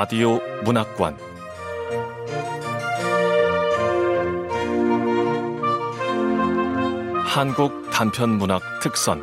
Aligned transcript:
라디오 0.00 0.40
문학관 0.64 1.14
한국 7.26 7.90
단편 7.90 8.30
문학 8.38 8.62
특선 8.80 9.22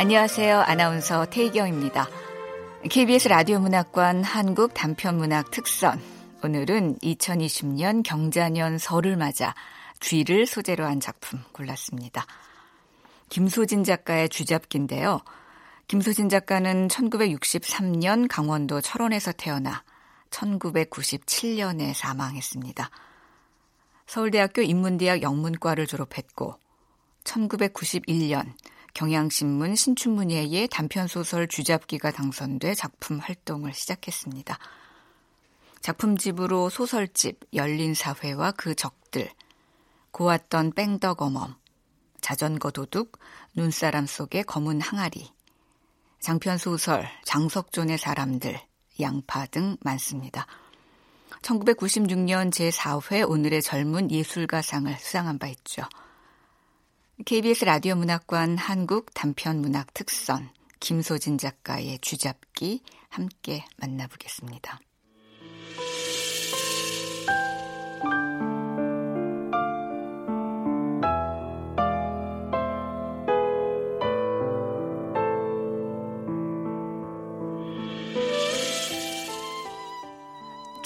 안녕하세요. 0.00 0.60
아나운서 0.60 1.26
태희경입니다. 1.26 2.08
KBS 2.88 3.28
라디오 3.28 3.58
문학관 3.58 4.24
한국 4.24 4.72
단편 4.72 5.18
문학 5.18 5.50
특선 5.50 6.00
오늘은 6.42 7.00
2020년 7.00 8.02
경자년 8.02 8.78
설을 8.78 9.18
맞아 9.18 9.54
쥐를 10.04 10.46
소재로 10.46 10.84
한 10.84 11.00
작품 11.00 11.40
골랐습니다. 11.52 12.26
김소진 13.30 13.84
작가의 13.84 14.28
쥐잡기인데요. 14.28 15.22
김소진 15.88 16.28
작가는 16.28 16.88
1963년 16.88 18.28
강원도 18.28 18.82
철원에서 18.82 19.32
태어나 19.32 19.82
1997년에 20.28 21.94
사망했습니다. 21.94 22.90
서울대학교 24.06 24.60
인문대학 24.60 25.22
영문과를 25.22 25.86
졸업했고 25.86 26.58
1991년 27.24 28.52
경향신문 28.92 29.74
신춘문예의 29.74 30.68
단편소설 30.68 31.48
쥐잡기가 31.48 32.10
당선돼 32.10 32.74
작품 32.74 33.20
활동을 33.20 33.72
시작했습니다. 33.72 34.58
작품집으로 35.80 36.70
소설집 36.70 37.40
열린사회와 37.52 38.52
그 38.52 38.74
적들, 38.74 39.03
고왔던 40.14 40.74
뺑덕 40.74 41.22
어멈, 41.22 41.56
자전거 42.20 42.70
도둑, 42.70 43.18
눈사람 43.54 44.06
속의 44.06 44.44
검은 44.44 44.80
항아리, 44.80 45.28
장편 46.20 46.56
소설 46.56 47.08
장석존의 47.24 47.98
사람들, 47.98 48.60
양파 49.00 49.44
등 49.46 49.76
많습니다. 49.80 50.46
1996년 51.42 52.52
제4회 52.52 53.28
오늘의 53.28 53.60
젊은 53.60 54.12
예술가상을 54.12 54.96
수상한 55.00 55.40
바 55.40 55.48
있죠. 55.48 55.82
KBS 57.26 57.64
라디오 57.64 57.96
문학관 57.96 58.56
한국 58.56 59.12
단편 59.14 59.60
문학 59.60 59.92
특선 59.94 60.48
김소진 60.78 61.38
작가의 61.38 61.98
쥐잡기 61.98 62.84
함께 63.08 63.64
만나보겠습니다. 63.78 64.78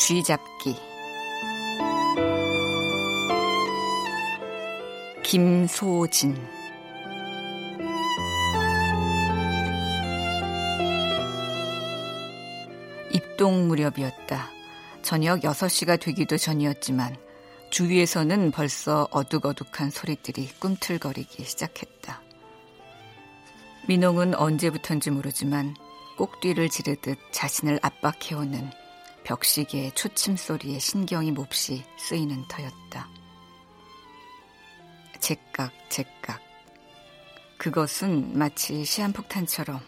쥐잡기 0.08 0.74
김소진 5.22 6.34
입동 13.12 13.68
무렵이었다. 13.68 14.48
저녁 15.02 15.40
6시가 15.40 16.00
되기도 16.00 16.38
전이었지만 16.38 17.14
주위에서는 17.68 18.50
벌써 18.52 19.08
어둑어둑한 19.10 19.90
소리들이 19.90 20.48
꿈틀거리기 20.58 21.44
시작했다. 21.44 22.22
민홍은 23.86 24.34
언제부턴지 24.36 25.10
모르지만 25.10 25.76
꼭뒤를 26.16 26.70
지르듯 26.70 27.18
자신을 27.30 27.78
압박해오는 27.82 28.77
벽시계의 29.28 29.92
초침 29.92 30.36
소리에 30.36 30.78
신경이 30.78 31.32
몹시 31.32 31.84
쓰이는 31.98 32.48
터였다. 32.48 33.06
제깍, 35.20 35.70
제깍. 35.90 36.40
그것은 37.58 38.38
마치 38.38 38.86
시한폭탄처럼 38.86 39.80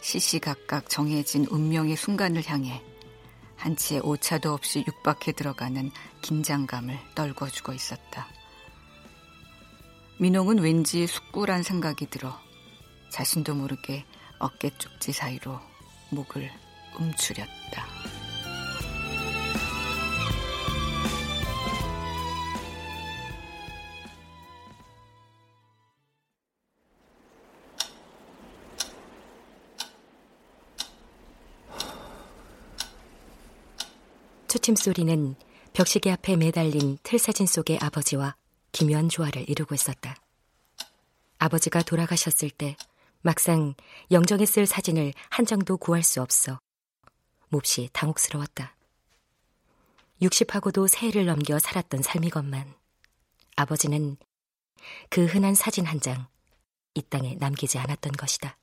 시시각각 0.00 0.88
정해진 0.88 1.44
운명의 1.50 1.96
순간을 1.96 2.44
향해 2.46 2.80
한치의 3.56 4.02
오차도 4.02 4.52
없이 4.52 4.84
육박해 4.86 5.32
들어가는 5.32 5.90
긴장감을 6.22 6.96
떨궈주고 7.16 7.72
있었다. 7.72 8.28
민홍은 10.20 10.58
왠지 10.60 11.08
숙구란 11.08 11.64
생각이 11.64 12.06
들어 12.06 12.38
자신도 13.10 13.56
모르게 13.56 14.04
어깨 14.38 14.70
쪽지 14.78 15.10
사이로 15.12 15.58
목을 16.10 16.48
움츠렸다. 16.96 18.03
초침 34.54 34.76
소리는 34.76 35.34
벽시계 35.72 36.12
앞에 36.12 36.36
매달린 36.36 36.96
틀 37.02 37.18
사진 37.18 37.44
속의 37.44 37.80
아버지와 37.80 38.36
기묘한 38.70 39.08
조화를 39.08 39.50
이루고 39.50 39.74
있었다. 39.74 40.14
아버지가 41.38 41.82
돌아가셨을 41.82 42.50
때 42.50 42.76
막상 43.22 43.74
영정에 44.12 44.46
쓸 44.46 44.64
사진을 44.66 45.12
한 45.28 45.44
장도 45.44 45.78
구할 45.78 46.04
수 46.04 46.22
없어 46.22 46.60
몹시 47.48 47.90
당혹스러웠다. 47.92 48.76
60하고도 50.22 50.86
새해를 50.86 51.26
넘겨 51.26 51.58
살았던 51.58 52.02
삶이건만 52.02 52.74
아버지는 53.56 54.16
그 55.10 55.26
흔한 55.26 55.56
사진 55.56 55.84
한 55.84 55.98
장 55.98 56.26
이 56.94 57.02
땅에 57.02 57.34
남기지 57.40 57.76
않았던 57.78 58.12
것이다. 58.12 58.56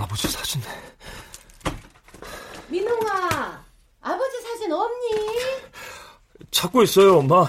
아버지 0.00 0.28
사진. 0.28 0.62
민홍아, 2.68 3.64
아버지 4.00 4.40
사진 4.42 4.72
없니? 4.72 5.30
찾고 6.50 6.82
있어요, 6.84 7.18
엄마. 7.18 7.46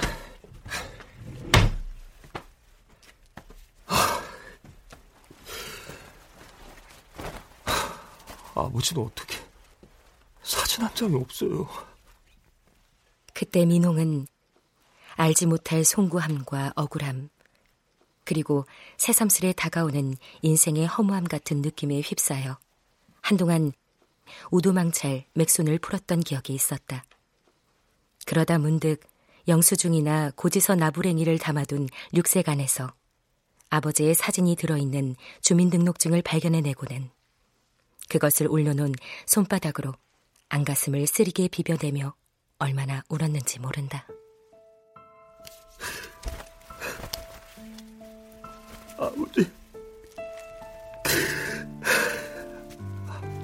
아버지는 8.53 9.03
어떻게 9.03 9.37
사진 10.43 10.83
한 10.83 10.93
장이 10.93 11.15
없어요. 11.15 11.69
그때 13.33 13.65
민홍은 13.65 14.27
알지 15.15 15.45
못할 15.45 15.85
송구함과 15.85 16.73
억울함, 16.75 17.29
그리고 18.23 18.65
새삼스레 18.97 19.53
다가오는 19.53 20.15
인생의 20.41 20.87
허무함 20.87 21.25
같은 21.25 21.61
느낌에 21.61 22.01
휩싸여 22.01 22.57
한동안 23.21 23.73
우두망찰 24.51 25.25
맥손을 25.33 25.79
풀었던 25.79 26.21
기억이 26.21 26.53
있었다. 26.53 27.03
그러다 28.25 28.57
문득 28.57 29.01
영수증이나 29.47 30.31
고지서 30.35 30.75
나부랭이를 30.75 31.39
담아둔 31.39 31.89
육색 32.13 32.47
안에서 32.47 32.93
아버지의 33.69 34.13
사진이 34.13 34.55
들어있는 34.55 35.15
주민등록증을 35.41 36.21
발견해내고는 36.21 37.09
그것을 38.09 38.47
올려놓은 38.47 38.93
손바닥으로 39.25 39.93
안가슴을 40.49 41.07
쓰리게 41.07 41.47
비벼대며 41.47 42.13
얼마나 42.59 43.03
울었는지 43.09 43.59
모른다. 43.59 44.05
아버지. 49.01 49.51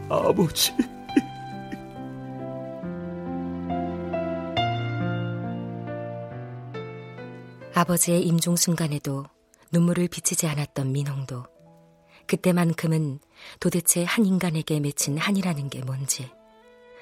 아버지. 0.07 0.71
아버지의 7.73 8.21
임종 8.23 8.55
순간에도 8.55 9.25
눈물을 9.71 10.07
비치지 10.09 10.45
않았던 10.47 10.91
민홍도 10.91 11.45
그때만큼은 12.27 13.19
도대체 13.59 14.03
한 14.03 14.25
인간에게 14.25 14.79
맺힌 14.79 15.17
한이라는 15.17 15.69
게 15.69 15.83
뭔지 15.83 16.29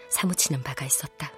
사무치는 0.10 0.64
바가 0.64 0.86
있었다. 0.86 1.32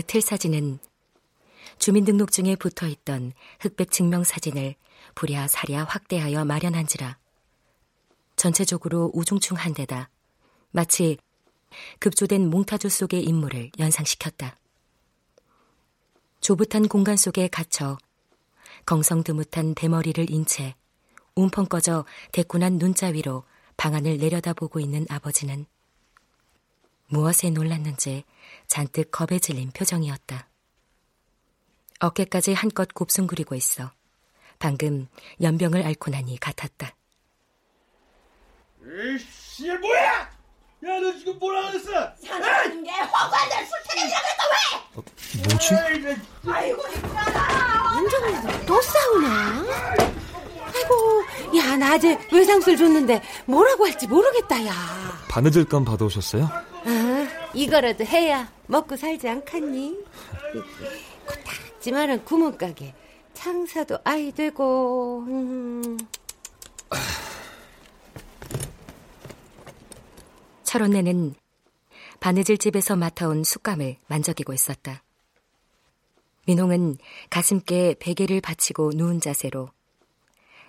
그 0.00 0.06
틀사진은 0.06 0.78
주민등록증에 1.78 2.56
붙어 2.56 2.86
있던 2.86 3.34
흑백 3.60 3.90
증명사진을 3.90 4.74
부랴사랴 5.14 5.84
확대하여 5.84 6.46
마련한지라 6.46 7.18
전체적으로 8.34 9.10
우중충한 9.12 9.74
데다 9.74 10.08
마치 10.70 11.18
급조된 11.98 12.48
몽타주 12.48 12.88
속의 12.88 13.24
인물을 13.24 13.72
연상시켰다. 13.78 14.56
조붓한 16.40 16.88
공간 16.88 17.18
속에 17.18 17.48
갇혀 17.48 17.98
경성드뭇한 18.86 19.74
대머리를 19.74 20.30
인채 20.30 20.76
움펑 21.34 21.66
꺼져 21.66 22.06
대꾸난 22.32 22.78
눈자 22.78 23.08
위로 23.08 23.44
방안을 23.76 24.16
내려다보고 24.16 24.80
있는 24.80 25.04
아버지는 25.10 25.66
무엇에 27.10 27.50
놀랐는지 27.50 28.24
잔뜩 28.66 29.10
겁에 29.10 29.38
질린 29.38 29.70
표정이었다. 29.72 30.46
어깨까지 31.98 32.54
한껏 32.54 32.88
곱숭그리고 32.94 33.54
있어 33.56 33.90
방금 34.58 35.08
연병을 35.42 35.84
앓고 35.84 36.10
나니 36.10 36.38
같았다. 36.38 36.94
에이씨, 38.86 39.68
뭐야! 39.68 40.30
야, 40.82 41.00
너 41.00 41.12
지금 41.18 41.38
뭐라 41.38 41.70
그랬어? 41.70 41.90
사는 42.26 42.82
게 42.84 42.90
허관들 42.90 43.56
술태기라고 43.66 44.26
했다 44.26 44.44
왜? 44.50 45.42
뭐지? 45.42 45.74
아이고, 46.48 46.82
안정이도 47.96 48.66
또 48.66 48.80
싸우나? 48.80 49.64
아이고, 50.74 51.58
야, 51.58 51.76
나 51.76 51.94
어제 51.96 52.18
외상술 52.32 52.78
줬는데 52.78 53.22
뭐라고 53.44 53.84
할지 53.86 54.06
모르겠다, 54.06 54.64
야. 54.66 54.72
바느질감 55.28 55.84
받아오셨어요? 55.84 56.44
아, 56.44 56.89
이거라도 57.54 58.04
해야 58.04 58.52
먹고 58.66 58.96
살지 58.96 59.28
않겠니? 59.28 59.98
코딱지만한 61.26 62.24
구멍가게 62.24 62.94
장사도 63.34 63.98
아이 64.04 64.32
되고 64.32 65.24
음. 65.26 65.98
철원네는 70.62 71.34
바느질 72.20 72.58
집에서 72.58 72.94
맡아온 72.94 73.42
숯감을 73.42 73.96
만져기고 74.06 74.52
있었다. 74.52 75.02
민홍은 76.46 76.98
가슴께 77.28 77.96
베개를 77.98 78.40
받치고 78.40 78.92
누운 78.94 79.20
자세로 79.20 79.70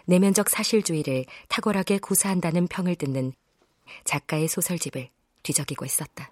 내면적 0.05 0.49
사실주의를 0.49 1.25
탁월하게 1.49 1.99
구사한다는 1.99 2.67
평을 2.67 2.95
듣는 2.95 3.33
작가의 4.03 4.47
소설집을 4.47 5.09
뒤적이고 5.43 5.85
있었다. 5.85 6.31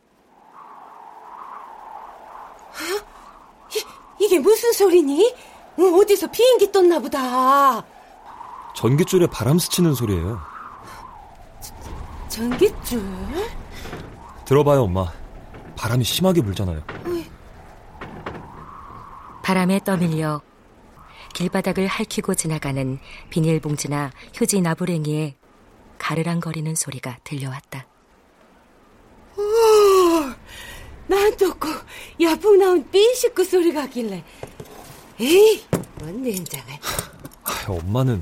아, 2.80 3.68
이, 3.76 4.26
이게 4.26 4.40
무슨 4.40 4.72
소리니? 4.74 5.36
어디서 5.78 6.28
비행기 6.32 6.72
떴나 6.72 7.00
보다. 7.00 7.84
전깃줄에 8.76 9.28
바람 9.28 9.60
스치는 9.60 9.94
소리예요. 9.94 10.40
전깃줄? 12.30 13.02
들어봐요, 14.46 14.84
엄마. 14.84 15.12
바람이 15.76 16.04
심하게 16.04 16.42
불잖아요. 16.42 16.82
바람에 19.44 19.80
떠밀려 19.84 20.42
길바닥을 21.34 21.88
핥히고 21.88 22.36
지나가는 22.36 23.00
비닐봉지나 23.30 24.12
휴지 24.34 24.62
나부랭이에 24.62 25.36
가르랑거리는 25.98 26.76
소리가 26.76 27.18
들려왔다. 27.24 27.86
난 31.10 31.36
또고 31.38 31.68
야풍 32.22 32.60
나온 32.60 32.88
삐 32.92 33.16
식구 33.16 33.44
소리가 33.44 33.88
길래. 33.88 34.24
에이 35.20 35.64
뭔 35.96 36.22
냉장을. 36.22 36.66
아, 37.44 37.66
엄마는 37.68 38.22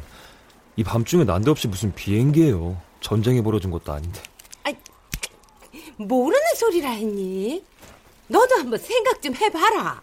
이 0.78 0.86
밤중에 0.86 1.26
난데없이 1.26 1.68
무슨 1.68 1.94
비행기예요. 1.94 2.82
전쟁이 3.02 3.42
벌어진 3.44 3.72
것도 3.72 3.92
아닌데. 3.92 4.22
아, 4.64 4.72
모르는 5.98 6.56
소리라 6.56 6.92
했니? 6.92 7.62
너도 8.28 8.56
한번 8.56 8.80
생각 8.80 9.22
좀 9.22 9.36
해봐라. 9.36 10.02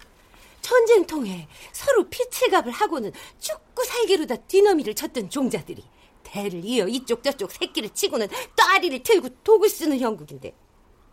전쟁통에 0.61 1.49
서로 1.73 2.07
피칠갑을 2.11 2.71
하고는 2.71 3.13
죽고 3.39 3.83
살기로다 3.83 4.37
디너미를 4.37 4.95
쳤던 4.95 5.31
종자들이 5.31 5.83
대를 6.23 6.63
이어 6.65 6.87
이쪽 6.87 7.23
저쪽 7.23 7.51
새끼를 7.51 7.91
치고는 7.91 8.29
또아리를 8.57 9.03
틀고 9.03 9.29
독을 9.43 9.71
쓰는 9.71 10.01
형국인데 10.01 10.55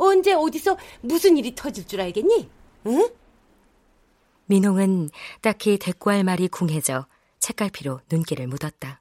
언제 0.03 0.33
어디서 0.33 0.77
무슨 1.01 1.38
일이 1.38 1.53
터질 1.53 1.86
줄 1.86 2.01
알겠니? 2.01 2.50
응? 2.88 3.09
민홍은 4.48 5.12
딱히 5.42 5.77
대꾸할 5.77 6.24
말이 6.24 6.48
궁해져 6.48 7.06
책갈피로 7.38 8.01
눈길을 8.12 8.48
묻었다. 8.48 9.00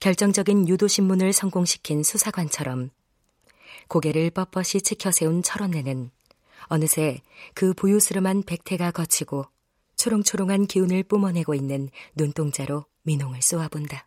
결정적인 0.00 0.68
유도신문을 0.68 1.32
성공시킨 1.32 2.02
수사관처럼 2.02 2.90
고개를 3.88 4.30
뻣뻣이 4.30 4.84
치켜세운 4.84 5.42
철원네는 5.42 6.10
어느새 6.66 7.22
그 7.54 7.72
보유스름한 7.72 8.42
백태가 8.42 8.90
거치고 8.90 9.46
초롱초롱한 9.96 10.66
기운을 10.66 11.02
뿜어내고 11.04 11.54
있는 11.54 11.88
눈동자로 12.14 12.84
민홍을 13.04 13.40
쏘아본다. 13.40 14.06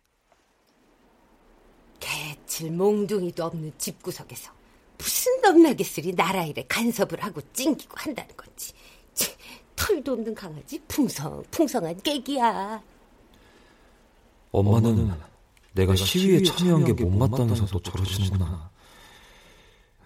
개칠 1.98 2.70
몽둥이도 2.70 3.44
없는 3.44 3.72
집구석에서 3.78 4.61
무슨 5.02 5.40
넘나게 5.40 5.82
쓰리 5.82 6.14
나라 6.14 6.44
일에 6.44 6.64
간섭을 6.68 7.24
하고 7.24 7.40
찡기고 7.52 7.94
한다는 7.96 8.36
건지. 8.36 8.72
치, 9.14 9.34
털도 9.74 10.12
없는 10.12 10.32
강아지 10.32 10.80
풍성 10.86 11.42
풍성한 11.50 12.00
깨기야. 12.02 12.80
엄마는, 14.52 14.90
엄마는 14.90 15.20
내가 15.72 15.96
시위에 15.96 16.44
참여한 16.44 16.84
게 16.84 16.92
못마땅해서 16.92 17.66
또 17.66 17.82
저러시는구나. 17.82 18.70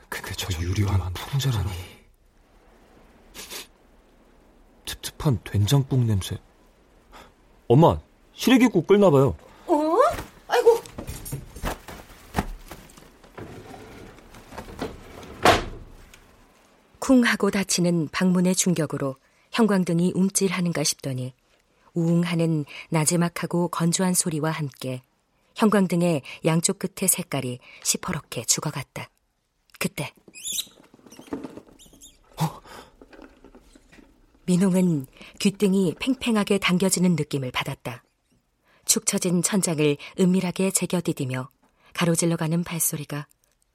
근데 0.08 0.32
저 0.34 0.48
유려한 0.62 1.12
풍자라니. 1.12 1.70
찝찝한 4.86 5.40
된장국 5.44 6.00
냄새. 6.04 6.38
엄마, 7.68 8.00
시래기국 8.32 8.86
끓나봐요. 8.86 9.36
어? 9.66 9.96
아이고. 10.48 10.80
쿵 17.06 17.22
하고 17.22 17.52
닫히는 17.52 18.08
방문의 18.10 18.56
충격으로 18.56 19.14
형광등이 19.52 20.10
움찔하는가 20.16 20.82
싶더니 20.82 21.34
우웅하는 21.94 22.64
나지막하고 22.90 23.68
건조한 23.68 24.12
소리와 24.12 24.50
함께 24.50 25.02
형광등의 25.54 26.22
양쪽 26.46 26.80
끝의 26.80 27.08
색깔이 27.08 27.60
시퍼렇게 27.84 28.42
죽어갔다. 28.42 29.08
그때 29.78 30.12
어? 32.42 32.60
민홍은 34.46 35.06
귓등이 35.38 35.94
팽팽하게 36.00 36.58
당겨지는 36.58 37.14
느낌을 37.14 37.52
받았다. 37.52 38.02
축 38.84 39.06
처진 39.06 39.42
천장을 39.42 39.96
은밀하게 40.18 40.72
제껴디디며 40.72 41.50
가로질러가는 41.92 42.64
발소리가 42.64 43.28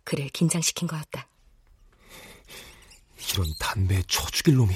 그를 0.03 0.27
긴장시킨 0.27 0.89
거였다. 0.89 1.30
이런 3.33 3.53
담배 3.59 4.01
쳐 4.03 4.25
죽일 4.31 4.55
놈이. 4.55 4.73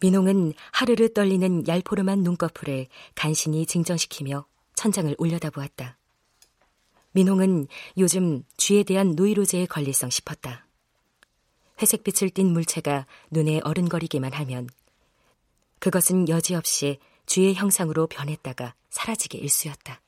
민홍은 0.00 0.54
하르르 0.72 1.12
떨리는 1.12 1.66
얄포름한 1.66 2.20
눈꺼풀을 2.22 2.86
간신히 3.14 3.66
진정시키며 3.66 4.46
천장을 4.74 5.14
올려다보았다. 5.18 5.98
민홍은 7.12 7.66
요즘 7.96 8.44
쥐에 8.56 8.84
대한 8.84 9.16
노이로제에 9.16 9.66
걸릴성 9.66 10.10
싶었다. 10.10 10.66
회색빛을 11.80 12.30
띤 12.30 12.52
물체가 12.52 13.06
눈에 13.30 13.60
어른거리기만 13.64 14.32
하면 14.32 14.68
그것은 15.78 16.28
여지없이 16.28 16.98
쥐의 17.26 17.54
형상으로 17.54 18.06
변했다가 18.06 18.74
사라지기 18.90 19.38
일쑤였다. 19.38 20.00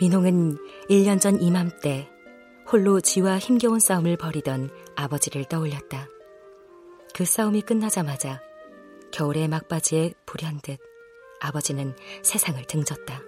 민홍은 0.00 0.58
1년 0.90 1.20
전 1.20 1.40
이맘때 1.40 2.10
홀로 2.70 3.00
쥐와 3.00 3.38
힘겨운 3.38 3.78
싸움을 3.78 4.16
벌이던 4.16 4.70
아버지를 4.96 5.44
떠올렸다. 5.44 6.08
그 7.14 7.24
싸움이 7.24 7.62
끝나자마자 7.62 8.40
겨울의 9.12 9.46
막바지에 9.46 10.14
불현듯 10.26 10.80
아버지는 11.40 11.94
세상을 12.22 12.64
등졌다. 12.64 13.20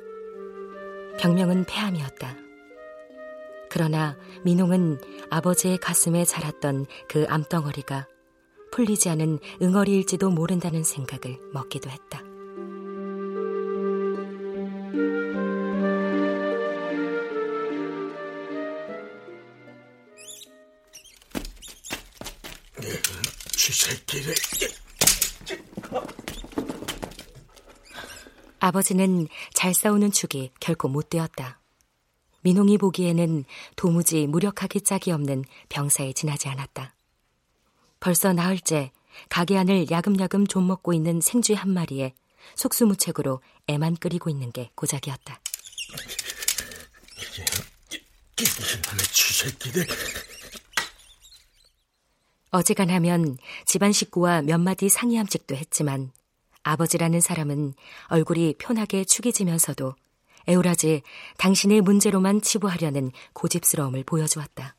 병명은 1.20 1.64
폐암이었다. 1.66 2.36
그러나 3.70 4.16
민홍은 4.42 5.00
아버지의 5.30 5.78
가슴에 5.78 6.24
자랐던 6.24 6.86
그 7.08 7.26
암덩어리가 7.28 8.08
풀리지 8.72 9.08
않은 9.10 9.38
응어리일지도 9.62 10.30
모른다는 10.30 10.82
생각을 10.82 11.38
먹기도 11.52 11.90
했다. 11.90 12.25
아버지는 28.66 29.28
잘 29.54 29.74
싸우는 29.74 30.10
축이 30.10 30.50
결코 30.58 30.88
못 30.88 31.08
되었다. 31.08 31.60
민홍이 32.42 32.78
보기에는 32.78 33.44
도무지 33.76 34.26
무력하기 34.26 34.80
짝이 34.82 35.12
없는 35.12 35.44
병사에 35.68 36.12
지나지 36.12 36.48
않았다. 36.48 36.94
벌써 38.00 38.32
나흘째 38.32 38.92
가게 39.28 39.56
안을 39.56 39.90
야금야금 39.90 40.46
좀 40.46 40.66
먹고 40.66 40.92
있는 40.92 41.20
생쥐 41.20 41.54
한 41.54 41.70
마리에 41.70 42.14
속수무책으로 42.56 43.40
애만 43.68 43.96
끓이고 43.96 44.30
있는 44.30 44.52
게 44.52 44.70
고작이었다. 44.74 45.40
쥐새끼들. 49.12 49.86
어지간하면 52.50 53.38
집안 53.64 53.92
식구와 53.92 54.42
몇 54.42 54.58
마디 54.58 54.88
상의함직도 54.88 55.54
했지만 55.56 56.12
아버지라는 56.66 57.20
사람은 57.20 57.74
얼굴이 58.08 58.56
편하게 58.58 59.04
축이지면서도 59.04 59.94
에우라지 60.48 61.02
당신의 61.38 61.80
문제로만 61.80 62.42
치부하려는 62.42 63.12
고집스러움을 63.34 64.02
보여주었다. 64.04 64.74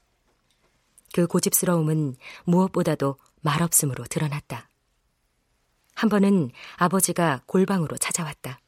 그 1.14 1.28
고집스러움은 1.28 2.16
무엇보다도 2.44 3.16
말없음으로 3.42 4.04
드러났다. 4.06 4.70
한 5.96 6.10
번은 6.10 6.52
아버지가 6.76 7.42
골방으로 7.46 7.96
찾아왔다. 7.98 8.60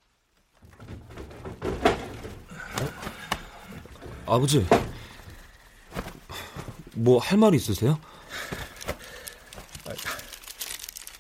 아버지, 4.25 4.65
뭐 6.95 7.19
할 7.19 7.37
말 7.37 7.53
있으세요? 7.53 7.99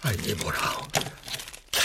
아니 0.01 0.33
뭐라. 0.35 0.59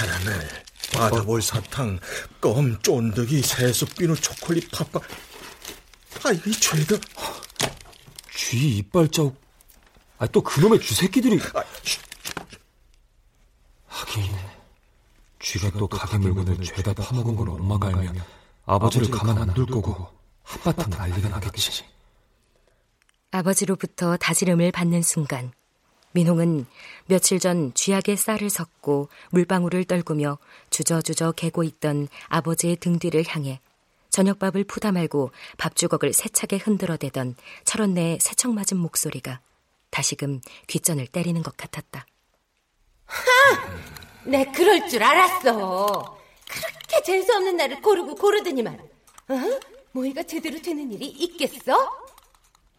캐러멜, 0.05 0.49
바다볼 0.93 1.41
사탕, 1.43 1.99
껌, 2.41 2.81
쫀득이, 2.83 3.43
세수, 3.43 3.87
비누, 3.87 4.15
초콜릿, 4.17 4.71
팥빵. 4.71 5.03
아, 6.25 6.31
이거 6.33 6.51
죄다. 6.53 6.97
쥐 8.37 8.79
이빨 8.79 9.09
자국. 9.09 9.41
아, 10.19 10.27
또 10.27 10.43
그놈의 10.43 10.81
쥐새끼들이. 10.81 11.41
하긴, 13.87 14.23
쥐가 15.41 15.71
또 15.79 15.89
가게 15.89 16.19
물건을 16.19 16.63
죄다 16.63 16.93
파먹은 16.95 17.37
걸 17.37 17.51
엄마가 17.51 17.89
알면 17.89 18.23
아버지를 18.67 19.11
가만 19.11 19.39
안 19.39 19.55
둘 19.55 19.67
거고 19.67 20.09
한바탕 20.43 20.91
난리가 20.91 21.29
나겠지. 21.29 21.85
아버지로부터 23.31 24.17
다지름을 24.17 24.71
받는 24.73 25.03
순간 25.03 25.53
민홍은 26.15 26.67
며칠 27.07 27.41
전 27.41 27.75
쥐약에 27.75 28.15
쌀을 28.15 28.49
섞고 28.49 29.09
물방울을 29.31 29.85
떨구며 29.85 30.39
주저주저 30.71 31.33
개고 31.33 31.65
있던 31.65 32.07
아버지의 32.29 32.77
등 32.77 33.01
뒤를 33.01 33.25
향해 33.27 33.61
저녁밥을 34.11 34.63
푸다 34.63 34.93
말고 34.93 35.33
밥주걱을 35.59 36.13
세차게 36.13 36.59
흔들어대던 36.59 37.35
철원내의 37.65 38.21
세척 38.21 38.53
맞은 38.53 38.77
목소리가 38.77 39.41
다시금 39.91 40.41
귓전을 40.69 41.09
때리는 41.09 41.43
것 41.43 41.57
같았다. 41.57 42.07
하! 43.07 43.21
내 44.25 44.45
그럴 44.53 44.89
줄 44.89 45.03
알았어. 45.03 46.17
그렇게 46.49 47.03
재수없는 47.05 47.57
날을 47.57 47.83
고르고 47.83 48.15
고르더니만. 48.15 48.75
어? 48.75 49.61
모이가 49.91 50.23
제대로 50.23 50.63
되는 50.63 50.93
일이 50.93 51.07
있겠어? 51.07 52.04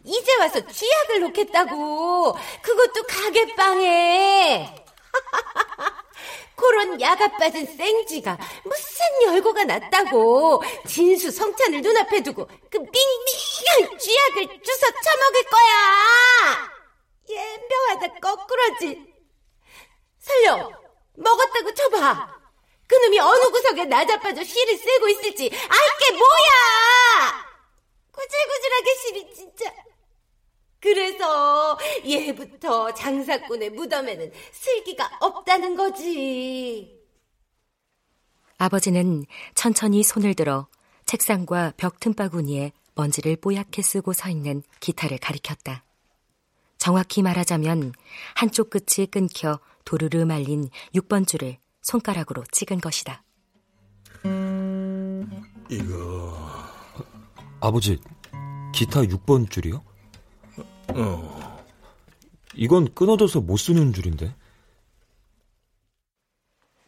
이제 0.06 0.34
와서 0.36 0.60
쥐약을 0.64 1.20
놓겠다고. 1.20 2.36
그것도 2.62 3.02
가게방에. 3.02 4.84
그런 6.56 7.00
야가 7.00 7.36
빠진 7.36 7.66
생쥐가 7.66 8.38
무슨 8.64 9.04
열고가 9.24 9.64
났다고 9.64 10.62
진수 10.86 11.30
성찬을 11.30 11.82
눈앞에 11.82 12.22
두고 12.22 12.46
그 12.70 12.78
밍밍한 12.78 13.98
쥐약을 13.98 14.62
주워 14.62 14.90
처먹을 15.02 15.42
거야. 15.50 16.70
연병하다 17.28 18.20
거꾸러지. 18.20 19.14
설령 20.18 20.72
먹었다고 21.14 21.74
쳐봐. 21.74 22.36
그놈이 22.88 23.18
어느 23.18 23.50
구석에 23.50 23.84
나자빠져 23.84 24.42
씨를 24.44 24.76
쓰고 24.78 25.08
있을지 25.08 25.50
알게 25.52 26.12
뭐야. 26.12 27.46
구질구질하게 28.12 28.94
씨리 28.94 29.34
진짜. 29.34 29.85
그래서 30.80 31.78
예부터 32.04 32.92
장사꾼의 32.94 33.70
무덤에는 33.70 34.30
슬기가 34.52 35.10
없다는 35.20 35.76
거지. 35.76 36.96
아버지는 38.58 39.24
천천히 39.54 40.02
손을 40.02 40.34
들어 40.34 40.66
책상과 41.04 41.74
벽 41.76 42.00
틈바구니에 42.00 42.72
먼지를 42.94 43.36
뽀얗게 43.36 43.82
쓰고 43.82 44.12
서 44.12 44.28
있는 44.28 44.62
기타를 44.80 45.18
가리켰다. 45.18 45.84
정확히 46.78 47.22
말하자면 47.22 47.92
한쪽 48.34 48.70
끝이 48.70 49.06
끊겨 49.06 49.60
도르르 49.84 50.24
말린 50.24 50.68
6번 50.94 51.26
줄을 51.26 51.58
손가락으로 51.82 52.44
찍은 52.50 52.80
것이다. 52.80 53.22
이거 55.70 56.38
아버지, 57.60 57.98
기타 58.72 59.02
6번 59.02 59.50
줄이요? 59.50 59.82
어. 60.94 61.66
이건 62.54 62.92
끊어져서 62.94 63.40
못 63.40 63.56
쓰는 63.56 63.92
줄인데. 63.92 64.34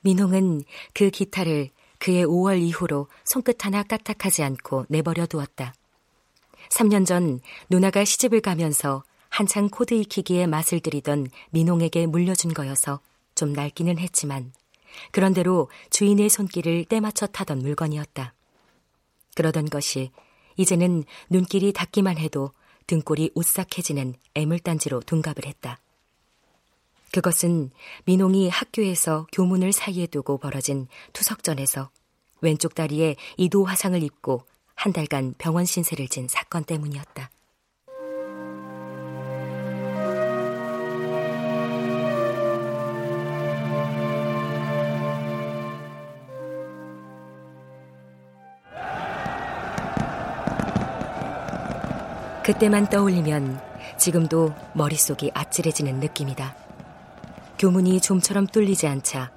민홍은 0.02 0.62
그 0.94 1.10
기타를 1.10 1.70
그의 1.98 2.24
5월 2.24 2.60
이후로 2.60 3.08
손끝 3.24 3.64
하나 3.64 3.82
까딱하지 3.82 4.42
않고 4.42 4.86
내버려 4.88 5.26
두었다. 5.26 5.74
3년 6.70 7.06
전 7.06 7.40
누나가 7.68 8.04
시집을 8.04 8.40
가면서 8.40 9.02
한창 9.28 9.68
코드 9.68 9.94
익히기에 9.94 10.46
맛을 10.46 10.80
들이던 10.80 11.28
민홍에게 11.50 12.06
물려준 12.06 12.54
거여서 12.54 13.00
좀 13.34 13.52
낡기는 13.52 13.98
했지만 13.98 14.52
그런대로 15.12 15.70
주인의 15.90 16.28
손길을 16.28 16.84
때맞춰 16.86 17.26
타던 17.26 17.58
물건이었다. 17.58 18.34
그러던 19.34 19.66
것이 19.66 20.10
이제는 20.56 21.04
눈길이 21.30 21.72
닿기만 21.72 22.18
해도 22.18 22.52
등골이 22.88 23.30
오싹해지는 23.34 24.14
애물단지로 24.34 25.00
둔갑을 25.00 25.46
했다. 25.46 25.78
그것은 27.12 27.70
민홍이 28.06 28.48
학교에서 28.48 29.26
교문을 29.32 29.72
사이에 29.72 30.06
두고 30.06 30.38
벌어진 30.38 30.88
투석전에서 31.12 31.90
왼쪽 32.40 32.74
다리에 32.74 33.16
이도 33.36 33.64
화상을 33.64 34.02
입고 34.02 34.42
한 34.74 34.92
달간 34.92 35.34
병원 35.38 35.64
신세를 35.64 36.08
진 36.08 36.28
사건 36.28 36.64
때문이었다. 36.64 37.30
그때만 52.48 52.88
떠올리면 52.88 53.60
지금도 53.98 54.54
머릿속이 54.72 55.30
아찔해지는 55.34 56.00
느낌이다. 56.00 56.56
교문이 57.58 58.00
좀처럼 58.00 58.46
뚫리지 58.46 58.86
않자 58.86 59.30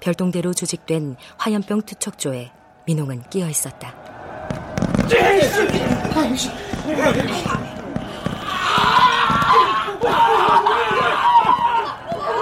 별동대로 0.00 0.52
조직된 0.52 1.16
화염병 1.38 1.80
투척조에 1.80 2.52
민홍은 2.86 3.22
끼어 3.30 3.48
있었다. 3.48 3.94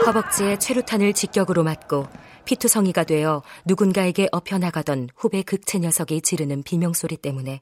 허벅지에 0.06 0.58
최루탄을 0.58 1.12
직격으로 1.12 1.62
맞고 1.62 2.08
피투성이가 2.46 3.04
되어 3.04 3.44
누군가에게 3.64 4.26
엎혀나가던 4.32 5.10
후배 5.14 5.42
극체 5.42 5.78
녀석이 5.78 6.22
지르는 6.22 6.64
비명소리 6.64 7.16
때문에 7.16 7.60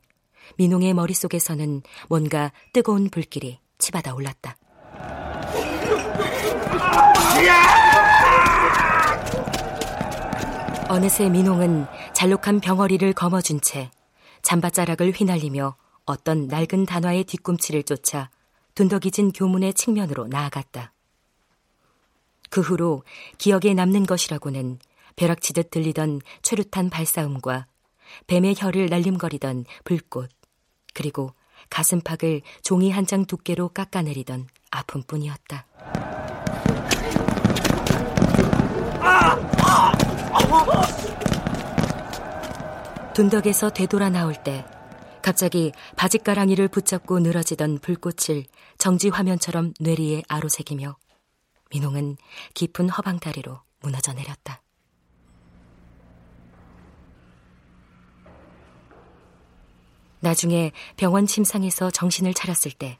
민홍의 0.56 0.94
머릿속에서는 0.94 1.82
뭔가 2.08 2.52
뜨거운 2.72 3.10
불길이 3.10 3.58
치받아 3.78 4.14
올랐다. 4.14 4.56
어느새 10.88 11.28
민홍은 11.28 11.86
잘록한 12.12 12.60
병어리를 12.60 13.12
거머쥔 13.14 13.60
채 13.60 13.90
잠바자락을 14.42 15.12
휘날리며 15.12 15.76
어떤 16.04 16.46
낡은 16.46 16.86
단화의 16.86 17.24
뒤꿈치를 17.24 17.82
쫓아 17.82 18.30
둔덕이진 18.74 19.32
교문의 19.32 19.74
측면으로 19.74 20.26
나아갔다. 20.28 20.92
그 22.50 22.60
후로 22.60 23.02
기억에 23.38 23.74
남는 23.74 24.06
것이라고는 24.06 24.78
벼락치듯 25.16 25.70
들리던 25.70 26.20
최루탄 26.42 26.90
발싸움과 26.90 27.66
뱀의 28.26 28.54
혀를 28.58 28.86
날림거리던 28.86 29.64
불꽃, 29.84 30.30
그리고 30.94 31.34
가슴팍을 31.70 32.42
종이 32.62 32.90
한 32.90 33.06
장 33.06 33.24
두께로 33.24 33.68
깎아내리던 33.70 34.46
아픔뿐이었다. 34.70 35.66
둔덕에서 43.14 43.70
되돌아 43.70 44.10
나올 44.10 44.34
때 44.34 44.64
갑자기 45.22 45.72
바짓가랑이를 45.96 46.68
붙잡고 46.68 47.20
늘어지던 47.20 47.78
불꽃을 47.78 48.44
정지 48.76 49.08
화면처럼 49.08 49.72
뇌리에 49.80 50.22
아로새기며 50.28 50.96
민홍은 51.70 52.16
깊은 52.54 52.90
허방다리로 52.90 53.60
무너져 53.80 54.12
내렸다. 54.12 54.63
나중에 60.24 60.72
병원 60.96 61.26
침상에서 61.26 61.90
정신을 61.90 62.32
차렸을 62.32 62.72
때 62.72 62.98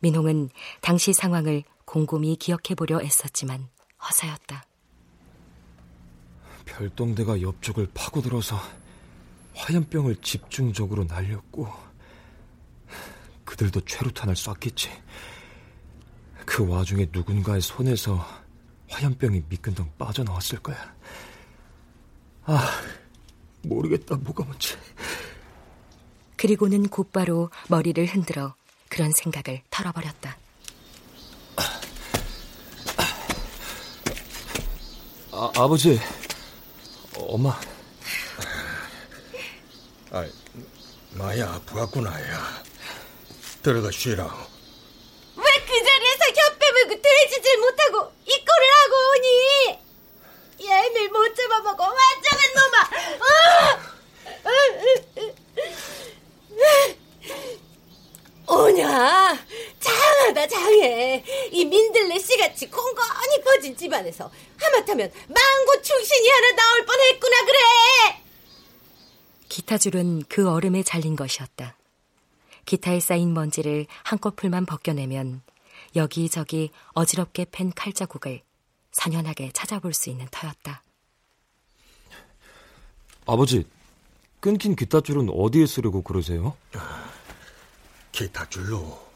민홍은 0.00 0.50
당시 0.82 1.14
상황을 1.14 1.64
곰곰이 1.86 2.36
기억해 2.36 2.74
보려 2.76 3.00
애썼지만 3.00 3.66
허사였다. 4.06 4.64
별동대가 6.66 7.40
옆쪽을 7.40 7.88
파고들어서 7.94 8.60
화염병을 9.54 10.16
집중적으로 10.16 11.04
날렸고 11.04 11.72
그들도 13.46 13.80
최루탄을 13.80 14.36
쐈겠지. 14.36 14.90
그 16.44 16.68
와중에 16.68 17.08
누군가의 17.10 17.62
손에서 17.62 18.22
화염병이 18.90 19.44
미끈덩 19.48 19.90
빠져나왔을 19.96 20.58
거야. 20.58 20.76
아, 22.44 22.70
모르겠다, 23.62 24.16
뭐가 24.16 24.44
뭔지. 24.44 24.76
그리고는 26.48 26.88
곧바로 26.88 27.50
머리를 27.68 28.06
흔들어 28.06 28.54
그런 28.88 29.12
생각을 29.12 29.60
털어버렸다. 29.70 30.38
아, 35.32 35.50
아버지, 35.56 36.00
엄마. 37.16 37.50
아, 40.10 40.26
마야 41.12 41.50
아프겠구나, 41.54 42.10
야. 42.32 42.62
들어가 43.62 43.90
쉬라. 43.90 44.24
왜 45.36 45.44
그 45.68 45.84
자리에서 45.84 46.24
혀 46.34 46.56
빼물고 46.58 47.02
돼지질 47.02 47.58
못하고 47.58 48.10
이 48.24 48.30
꼴을 48.30 48.68
하고 48.72 48.94
오니? 49.10 50.66
얘를 50.66 51.08
못 51.10 51.34
잡아먹어 51.36 51.84
완전한 51.84 52.54
놈아! 52.54 52.76
어! 53.18 53.78
오냐? 58.48 59.38
장하다 59.78 60.46
장해. 60.46 61.24
이 61.50 61.64
민들레 61.64 62.18
씨같이 62.18 62.70
공건히 62.70 63.42
퍼진 63.44 63.76
집안에서 63.76 64.30
하마터면 64.56 65.12
망고 65.28 65.82
출신이 65.82 66.28
하나 66.28 66.52
나올 66.56 66.86
뻔했구나 66.86 67.44
그래. 67.44 67.58
기타줄은 69.48 70.24
그 70.28 70.48
얼음에 70.50 70.82
잘린 70.82 71.14
것이었다. 71.14 71.76
기타에 72.64 73.00
쌓인 73.00 73.34
먼지를 73.34 73.86
한꺼풀만 74.04 74.66
벗겨내면 74.66 75.42
여기저기 75.96 76.70
어지럽게 76.92 77.46
팬 77.50 77.70
칼자국을 77.72 78.42
선연하게 78.92 79.52
찾아볼 79.52 79.92
수 79.94 80.10
있는 80.10 80.26
터였다. 80.30 80.82
아버지, 83.26 83.64
끊긴 84.40 84.76
기타줄은 84.76 85.28
어디에 85.30 85.66
쓰려고 85.66 86.02
그러세요? 86.02 86.56
기타줄로 88.12 89.06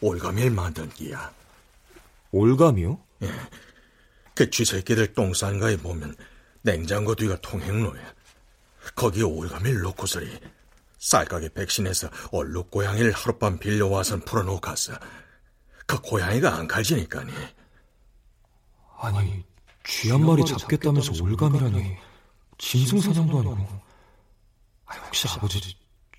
올가미를 0.00 0.50
만든 0.50 0.88
기야. 0.90 1.32
올감이요? 2.30 2.98
예. 3.22 3.32
그 4.34 4.50
쥐새끼들 4.50 5.12
똥싼 5.14 5.58
거에 5.58 5.76
보면 5.76 6.16
냉장고 6.62 7.14
뒤가 7.14 7.36
통행로야. 7.40 8.14
거기에 8.94 9.22
올가미를 9.22 9.80
놓고서리 9.82 10.38
쌀가게 10.98 11.50
백신에서 11.50 12.08
얼룩 12.30 12.70
고양이를 12.70 13.12
하룻밤 13.12 13.58
빌려와선 13.58 14.20
풀어놓고 14.20 14.60
갔어. 14.60 14.92
그 15.86 16.00
고양이가 16.00 16.54
안 16.54 16.66
갈지니까니. 16.66 17.32
아니, 18.98 19.44
쥐 19.84 20.10
한 20.10 20.24
마리 20.24 20.44
잡겠다면서 20.44 21.22
올감이라니. 21.22 21.96
짐승사냥도 22.58 23.40
아니고. 23.40 23.82
아, 24.92 25.04
혹시 25.06 25.28
아버지 25.28 25.60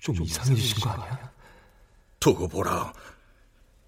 좀 0.00 0.16
이상해지신 0.22 0.80
거 0.80 0.90
아니야? 0.90 1.32
두고 2.20 2.48
보라. 2.48 2.92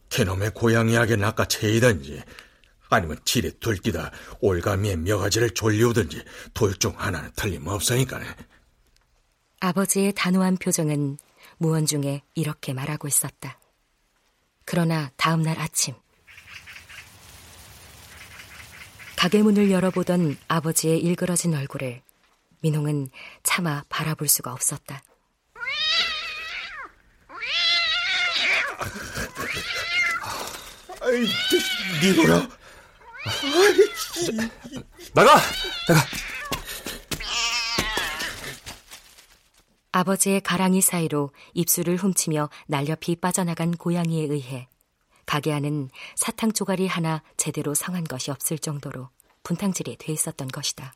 개놈의 0.09 0.51
고양이에게 0.55 1.17
낚아채이든지 1.17 2.23
아니면 2.89 3.19
질에 3.25 3.51
들기다 3.59 4.13
올가미의 4.41 4.97
묘가지를 4.99 5.51
졸리우든지 5.51 6.25
둘 6.55 6.79
중 6.79 6.95
하나는 6.97 7.31
틀림없으니까네. 7.35 8.25
아버지의 9.61 10.13
단호한 10.15 10.59
표정은 10.59 11.19
무언 11.59 11.87
중에 11.87 12.23
이렇게 12.35 12.73
말하고 12.73 13.09
있었다. 13.09 13.59
그러나 14.65 15.11
다음 15.17 15.43
날 15.43 15.59
아침 15.59 15.95
가게 19.17 19.43
문을 19.43 19.71
열어보던 19.71 20.37
아버지의 20.49 21.01
일그러진 21.01 21.55
얼굴을 21.55 22.03
민홍은 22.67 23.11
차마 23.45 23.85
바라볼 23.89 24.27
수가 24.27 24.53
없었다. 24.53 25.01
아이, 31.01 31.27
니거라. 32.03 32.49
나가! 35.15 35.37
나가! 35.87 36.01
아버지의 39.93 40.41
가랑이 40.41 40.81
사이로 40.81 41.31
입술을 41.55 41.97
훔치며 41.97 42.51
날렵히 42.67 43.17
빠져나간 43.17 43.77
고양이에 43.77 44.25
의해 44.25 44.69
가게 45.25 45.53
안은 45.53 45.91
사탕 46.17 46.53
조가리 46.53 46.87
하나 46.89 47.23
제대로 47.37 47.75
성한 47.75 48.05
것이 48.05 48.31
없을 48.31 48.59
정도로 48.59 49.09
분탕질이 49.45 49.97
돼 49.99 50.13
있었던 50.13 50.49
것이다. 50.49 50.93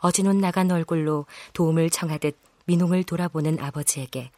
어지눈 0.00 0.38
나간 0.40 0.70
얼굴로 0.70 1.26
도움을 1.52 1.90
청하듯 1.90 2.36
민홍을 2.66 3.04
돌아보는 3.04 3.58
아버지에게 3.60 4.30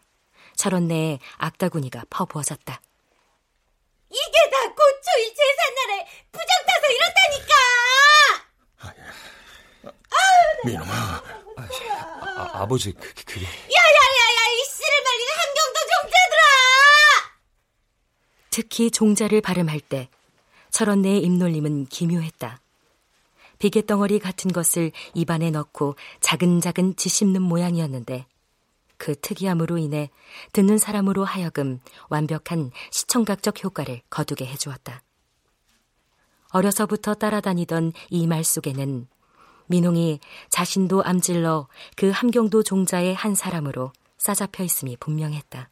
철원 0.57 0.89
내에 0.89 1.19
악다구니가 1.39 2.05
퍼부어졌다. 2.11 2.81
이게 4.11 4.51
다 4.51 4.57
고초일 4.69 5.35
제삿날에 5.35 6.07
부정 6.31 6.47
타서 6.67 6.87
이렇다니까! 6.93 7.53
민홍아, 10.65 11.23
아, 12.37 12.63
아버지, 12.63 12.93
그, 12.93 13.01
그게. 13.15 13.41
야야야야 13.43 14.41
이 14.53 14.65
씨를 14.65 15.03
말리는 15.03 15.33
함경도 15.41 15.81
종자들아! 15.91 16.43
특히 18.51 18.91
종자를 18.91 19.41
발음할 19.41 19.81
때 19.81 20.09
철원 20.71 21.03
내의 21.03 21.21
입놀림은 21.23 21.87
기묘했다. 21.87 22.62
비계덩어리 23.63 24.19
같은 24.19 24.51
것을 24.51 24.91
입안에 25.15 25.53
넣고 25.53 25.95
자근자근 26.21 26.97
지씹는 26.97 27.43
모양이었는데 27.43 28.27
그 28.97 29.15
특이함으로 29.15 29.79
인해 29.79 30.11
듣는 30.53 30.79
사람으로 30.79 31.23
하여금 31.25 31.79
완벽한 32.09 32.73
시청각적 32.91 33.63
효과를 33.63 34.03
거두게 34.11 34.47
해주었다. 34.47 35.05
어려서부터 36.51 37.15
따라다니던 37.15 37.93
이 38.11 38.27
말 38.27 38.43
속에는 38.43 39.07
민홍이 39.69 40.19
자신도 40.51 41.05
암질러 41.05 41.69
그 41.95 42.11
함경도 42.11 42.65
종자의 42.65 43.15
한 43.15 43.37
사람으로 43.37 43.93
싸잡혀 44.19 44.65
있음이 44.65 44.97
분명했다. 44.97 45.71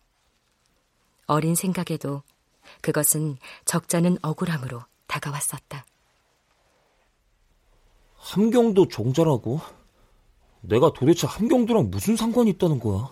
어린 1.27 1.57
생각에도 1.57 2.23
그것은 2.83 3.37
적잖은 3.65 4.19
억울함으로 4.23 4.81
다가왔었다. 5.09 5.85
함경도 8.21 8.89
종자라고? 8.89 9.61
내가 10.61 10.93
도대체 10.93 11.27
함경도랑 11.27 11.91
무슨 11.91 12.17
상관이 12.17 12.51
있다는 12.51 12.79
거야? 12.79 13.09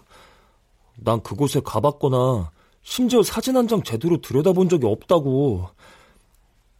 난 0.96 1.22
그곳에 1.22 1.60
가봤거나 1.64 2.50
심지어 2.82 3.22
사진 3.22 3.56
한 3.56 3.66
장 3.66 3.82
제대로 3.82 4.20
들여다본 4.20 4.68
적이 4.68 4.86
없다고. 4.86 5.68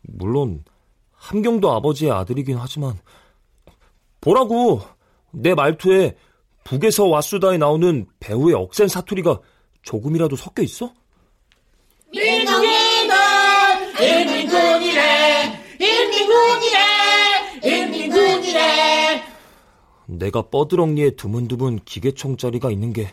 물론 0.03 0.63
함경도 1.13 1.73
아버지의 1.73 2.11
아들이긴 2.13 2.57
하지만 2.59 2.99
보라고 4.21 4.83
내 5.31 5.55
말투에 5.55 6.17
북에서 6.65 7.05
왓수다에 7.05 7.59
나오는 7.59 8.07
배우의 8.21 8.55
억센 8.55 8.89
사투리가 8.89 9.41
조금이라도 9.83 10.37
섞여 10.37 10.63
있어? 10.63 10.93
민홍이 12.13 13.07
넌 13.07 14.03
인민군이래 14.03 15.65
인민군이래 15.81 16.79
내가 20.09 20.43
뻐드렁니에 20.43 21.11
드문드문 21.17 21.81
기계총짜리가 21.85 22.71
있는 22.71 22.93
게 22.93 23.13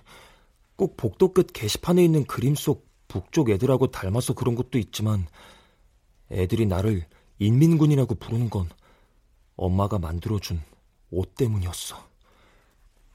꼭 0.76 0.98
복도 0.98 1.32
끝 1.32 1.48
게시판에 1.54 2.04
있는 2.04 2.26
그림 2.26 2.56
속 2.56 2.88
북쪽 3.08 3.50
애들하고 3.50 3.88
닮아서 3.88 4.34
그런 4.34 4.56
것도 4.56 4.78
있지만 4.78 5.26
애들이 6.32 6.66
나를 6.66 7.06
인민군이라고 7.40 8.16
부르는 8.16 8.50
건 8.50 8.70
엄마가 9.56 10.00
만들어준 10.00 10.60
옷 11.12 11.36
때문이었어. 11.36 11.98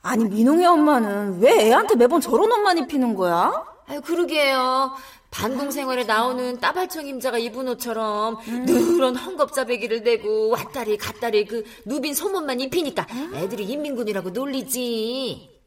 아니 0.03 0.25
민홍이 0.25 0.65
엄마는 0.65 1.41
왜 1.41 1.67
애한테 1.69 1.97
매번 1.97 2.21
저런 2.21 2.51
옷만 2.51 2.79
입히는 2.79 3.15
거야? 3.15 3.53
아유 3.87 4.01
그러게요. 4.01 4.93
반공 5.31 5.71
생활에 5.71 6.05
나오는 6.05 6.59
따발청 6.59 7.07
임자가 7.07 7.39
입은 7.39 7.69
옷처럼 7.69 8.37
음. 8.49 8.65
누런 8.67 9.15
헝겊자배기를 9.15 10.05
대고 10.05 10.49
왔다리 10.49 10.97
갔다리 10.97 11.45
그 11.45 11.65
누빈 11.85 12.15
소문만 12.15 12.61
입히니까 12.61 13.07
애들이 13.35 13.65
인민군이라고 13.65 14.31
놀리지. 14.31 15.60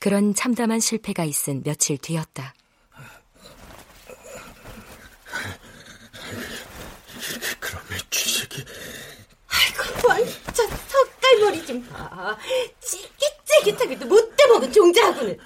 그런 0.00 0.34
참담한 0.34 0.80
실패가 0.80 1.24
있은 1.24 1.62
며칠 1.62 1.98
뒤였다. 1.98 2.54
그러면 7.60 7.98
쥐새끼. 8.10 8.64
아이고 9.48 10.08
완전 10.08 10.68
석갈머리 10.88 11.66
좀 11.66 11.86
봐. 11.88 12.36
찌깃찌깃하게도 12.80 14.06
못돼 14.06 14.46
먹은 14.46 14.72
종자하고는. 14.72 15.38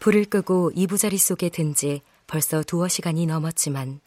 불을 0.00 0.24
끄고 0.26 0.72
이부자리 0.74 1.16
속에 1.18 1.48
든 1.48 1.74
지 1.74 2.02
벌써 2.26 2.62
두어 2.62 2.88
시간이 2.88 3.26
넘었지만 3.26 4.00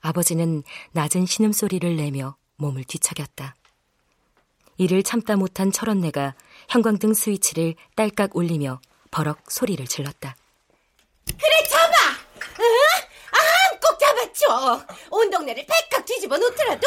아버지는 0.00 0.62
낮은 0.92 1.26
신음소리를 1.26 1.96
내며 1.96 2.36
몸을 2.56 2.84
뒤척였다. 2.84 3.54
이를 4.78 5.02
참다 5.02 5.36
못한 5.36 5.70
철원네가 5.72 6.34
형광등 6.68 7.12
스위치를 7.14 7.74
딸깍 7.96 8.36
올리며 8.36 8.80
버럭 9.10 9.50
소리를 9.50 9.84
질렀다. 9.86 10.36
그래 11.26 11.68
잡아! 11.68 11.94
응? 12.60 12.64
아, 13.32 13.78
꼭 13.80 13.98
잡아줘! 13.98 14.86
온 15.10 15.30
동네를 15.30 15.66
백각 15.66 16.04
뒤집어 16.04 16.38
놓더라도 16.38 16.86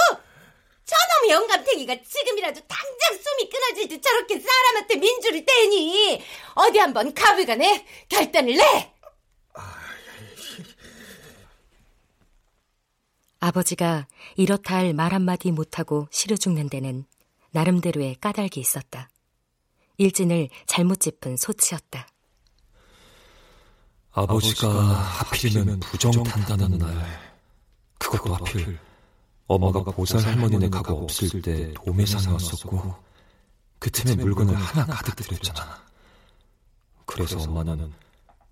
저놈의 0.85 1.29
영감탱이가 1.31 1.95
지금이라도 2.07 2.61
당장 2.67 3.17
숨이 3.21 3.49
끊어질 3.49 3.87
듯 3.87 4.01
저렇게 4.01 4.39
사람한테 4.39 4.95
민주를 4.95 5.45
떼니 5.45 6.23
어디 6.55 6.79
한번 6.79 7.13
가불가네 7.13 7.85
결단을 8.09 8.55
내! 8.55 8.93
아버지가 13.39 14.07
이렇다 14.35 14.75
할 14.77 14.93
말 14.93 15.13
한마디 15.13 15.51
못하고 15.51 16.07
시려 16.11 16.35
죽는 16.35 16.69
데는 16.69 17.05
나름대로의 17.51 18.15
까닭이 18.15 18.59
있었다. 18.59 19.09
일진을 19.97 20.49
잘못 20.65 20.99
짚은 20.99 21.37
소치였다. 21.37 22.07
아버지가 24.13 24.67
하필이면 24.69 25.79
부정 25.79 26.11
탄다는 26.23 26.77
날, 26.77 27.35
그것도 27.97 28.35
하필 28.35 28.77
엄마가 29.47 29.83
보살 29.91 30.21
할머니네 30.21 30.69
가고 30.69 31.03
없을 31.03 31.41
때 31.41 31.73
도매상에 31.73 32.33
왔었고, 32.33 32.95
그 33.79 33.89
틈에 33.91 34.15
물건을 34.15 34.55
하나 34.55 34.85
가득 34.85 35.15
들였잖아. 35.15 35.81
그래서 37.05 37.39
엄마는 37.39 37.93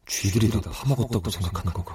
쥐들이 0.07 0.49
다 0.49 0.59
파먹었다고 0.71 1.29
생각하는 1.29 1.73
거고. 1.73 1.93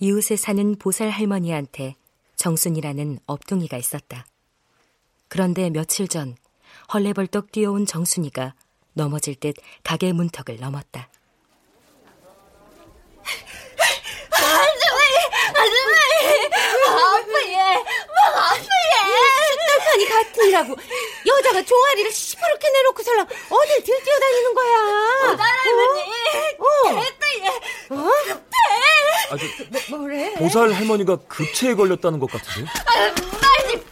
이웃에 0.00 0.36
사는 0.36 0.76
보살 0.76 1.10
할머니한테 1.10 1.96
정순이라는 2.36 3.20
업둥이가 3.26 3.76
있었다. 3.76 4.26
그런데 5.28 5.70
며칠 5.70 6.08
전 6.08 6.36
헐레벌떡 6.92 7.52
뛰어온 7.52 7.86
정순이가 7.86 8.54
넘어질 8.92 9.34
듯 9.34 9.56
가게 9.82 10.12
문턱을 10.12 10.58
넘었다. 10.58 11.08
아줌마이, 14.30 15.16
아줌마이, 15.54 16.46
아프예, 16.86 17.56
막 17.56 18.52
아프예. 18.52 18.64
숫달판이 19.50 20.08
같으니라고 20.08 20.76
여자가 21.26 21.64
종아리를 21.64 22.12
시퍼렇게 22.12 22.70
내놓고 22.70 23.02
살라 23.02 23.22
어딜 23.22 23.84
들뛰어 23.84 24.18
다니는 24.20 24.54
거야. 24.54 24.72
보살할머니, 25.30 26.00
어. 26.58 27.02
됐다 27.02 27.26
얘. 27.40 27.48
어? 27.90 28.10
급해. 28.24 28.44
아, 29.30 29.36
저, 29.38 29.44
뭐, 29.90 29.98
뭐래? 29.98 30.34
보살 30.34 30.72
할머니가 30.72 31.16
급체에 31.28 31.74
걸렸다는 31.74 32.18
것 32.20 32.30
같은데? 32.30 32.68
아, 32.70 33.14
빨리 33.40 33.82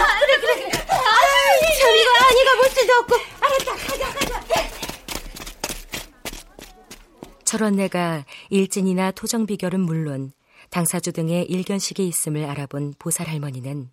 그래 0.00 0.36
그래 0.40 0.54
그래. 0.54 0.86
아이, 0.88 1.78
참 1.80 1.96
이거 2.30 2.38
아니가 2.38 2.56
볼 2.56 2.70
수도 2.70 2.92
없고. 2.94 3.14
알았다 3.40 3.76
가자 3.76 4.14
가자. 4.14 4.40
철원 7.44 7.76
내가 7.76 8.24
일진이나 8.48 9.10
토정 9.10 9.44
비결은 9.44 9.80
물론 9.80 10.32
당사주 10.70 11.10
등의 11.12 11.46
일견식이 11.46 12.06
있음을 12.06 12.44
알아본 12.44 12.94
보살 12.98 13.26
할머니는 13.28 13.90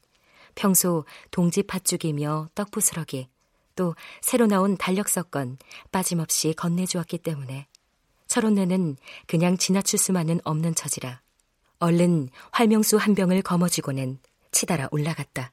평소 0.53 1.05
동지 1.31 1.63
팥죽이며 1.63 2.49
떡부스러기 2.53 3.29
또 3.75 3.95
새로 4.21 4.45
나온 4.45 4.77
달력석건 4.77 5.57
빠짐없이 5.91 6.53
건네주었기 6.53 7.17
때문에 7.19 7.67
철원내는 8.27 8.97
그냥 9.25 9.57
지나칠 9.57 9.97
수만은 9.97 10.39
없는 10.43 10.75
처지라 10.75 11.21
얼른 11.79 12.29
활명수 12.51 12.97
한 12.97 13.15
병을 13.15 13.41
거머쥐고는 13.41 14.19
치달아 14.51 14.89
올라갔다. 14.91 15.51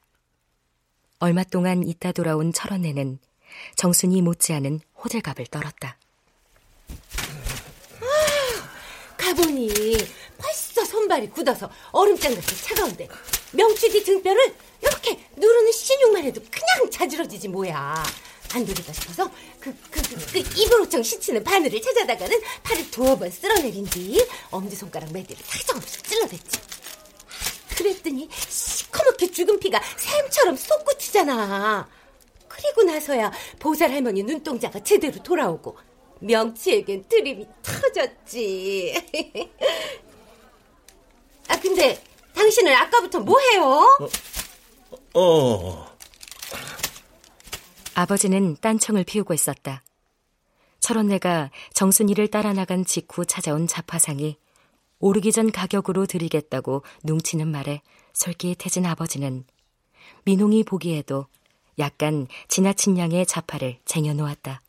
얼마 1.24 1.42
동안 1.42 1.82
있다 1.88 2.12
돌아온 2.12 2.52
철원네는 2.52 3.18
정순이 3.76 4.20
못지않은 4.20 4.80
호들갑을 5.02 5.46
떨었다. 5.46 5.96
아, 8.02 9.16
가보니 9.16 9.96
벌써 10.36 10.84
손발이 10.84 11.30
굳어서 11.30 11.70
얼음장같이 11.92 12.64
차가운데 12.64 13.08
명취지 13.52 14.04
등뼈를 14.04 14.54
이렇게 14.82 15.18
누르는 15.36 15.72
신용만 15.72 16.24
해도 16.24 16.42
그냥 16.50 16.90
자지러지지 16.90 17.48
뭐야. 17.48 18.04
안 18.52 18.66
되겠다 18.66 18.92
싶어서 18.92 19.30
그, 19.58 19.74
그, 19.90 20.02
그, 20.02 20.26
그 20.30 20.38
입으로청 20.38 21.02
시치는 21.02 21.42
바늘을 21.42 21.80
찾아다가는 21.80 22.38
팔을 22.62 22.90
두어 22.90 23.16
번 23.16 23.30
쓸어내린 23.30 23.86
뒤 23.86 24.22
엄지손가락 24.50 25.10
매대를 25.10 25.42
사정없이 25.42 26.02
찔러댔지. 26.02 26.73
그랬더니 27.76 28.28
시커멓게 28.30 29.30
죽은 29.30 29.58
피가 29.60 29.80
샘처럼 29.96 30.56
솟구치잖아. 30.56 31.88
그리고 32.48 32.82
나서야 32.84 33.32
보살 33.58 33.90
할머니 33.90 34.22
눈동자가 34.22 34.80
제대로 34.80 35.20
돌아오고 35.22 35.76
명치에겐 36.20 37.04
드림이 37.08 37.46
터졌지. 37.62 38.94
아 41.48 41.60
근데 41.60 42.02
당신은 42.34 42.72
아까부터 42.74 43.20
뭐 43.20 43.38
해요? 43.40 43.86
어, 45.14 45.20
어. 45.20 45.94
아버지는 47.94 48.56
딴청을 48.60 49.04
피우고 49.04 49.34
있었다. 49.34 49.84
철원네가 50.80 51.50
정순이를 51.72 52.28
따라 52.28 52.52
나간 52.52 52.84
직후 52.84 53.24
찾아온 53.24 53.66
자파상이 53.66 54.36
오르기 55.04 55.32
전 55.32 55.52
가격으로 55.52 56.06
드리겠다고 56.06 56.82
뭉치는 57.02 57.46
말에 57.46 57.82
솔깃해진 58.14 58.86
아버지는 58.86 59.44
민홍이 60.24 60.64
보기에도 60.64 61.26
약간 61.78 62.26
지나친 62.48 62.96
양의 62.96 63.26
자파를 63.26 63.80
쟁여놓았다. 63.84 64.62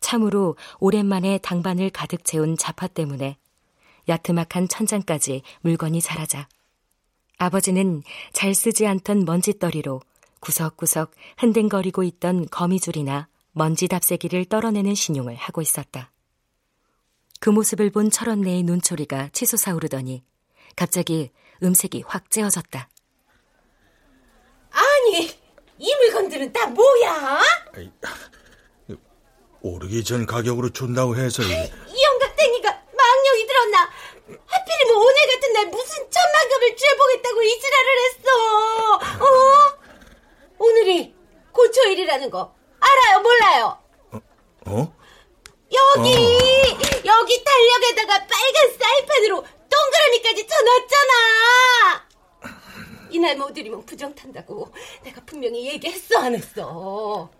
참으로 0.00 0.56
오랜만에 0.80 1.36
당반을 1.36 1.90
가득 1.90 2.24
채운 2.24 2.56
자파 2.56 2.86
때문에 2.86 3.36
야트막한 4.08 4.66
천장까지 4.66 5.42
물건이 5.60 6.00
자라자 6.00 6.48
아버지는 7.36 8.02
잘 8.32 8.54
쓰지 8.54 8.86
않던 8.86 9.26
먼지떨이로 9.26 10.00
구석구석 10.40 11.10
흔들거리고 11.36 12.02
있던 12.02 12.46
거미줄이나 12.46 13.28
먼지 13.52 13.88
답새기를 13.88 14.46
떨어내는 14.46 14.94
신용을 14.94 15.34
하고 15.34 15.60
있었다. 15.60 16.10
그 17.40 17.50
모습을 17.50 17.90
본 17.90 18.10
철원내의 18.10 18.62
눈초리가 18.62 19.30
치솟아 19.32 19.74
오르더니 19.74 20.24
갑자기 20.74 21.30
음색이 21.62 22.04
확 22.06 22.30
째어졌다. 22.30 22.88
아니, 24.70 25.30
이 25.78 25.94
물건들은 25.94 26.52
다 26.52 26.66
뭐야? 26.66 27.40
아이, 27.74 27.90
오르기 29.62 30.04
전 30.04 30.26
가격으로 30.26 30.70
준다고 30.70 31.16
해서 31.16 31.42
이, 31.42 31.46
이 31.46 31.50
영감탱이가 32.04 32.70
망령이 32.70 33.46
들었나? 33.46 33.90
하필이면 34.46 34.96
오늘 34.96 35.14
같은 35.34 35.52
날 35.52 35.66
무슨 35.66 36.10
천만금을 36.10 36.76
쥐어보겠다고 36.76 37.42
이 37.42 37.60
지랄을 37.60 37.98
했어. 38.04 38.94
어? 39.24 39.78
오늘이 40.58 41.14
고초일이라는 41.52 42.30
거 42.30 42.54
알아요, 42.80 43.20
몰라요? 43.20 43.78
어? 44.12 44.20
어? 44.66 44.95
여기 45.76 46.14
어. 46.14 46.78
여기 47.04 47.44
달력에다가 47.44 48.26
빨간 48.26 48.78
사이판으로 48.78 49.44
동그라미까지 49.70 50.46
쳐놨잖아. 50.46 52.06
이날 53.10 53.36
모드리면 53.36 53.84
부정 53.86 54.14
탄다고 54.14 54.72
내가 55.02 55.20
분명히 55.24 55.66
얘기했어 55.68 56.18
안 56.18 56.34
했어. 56.34 57.30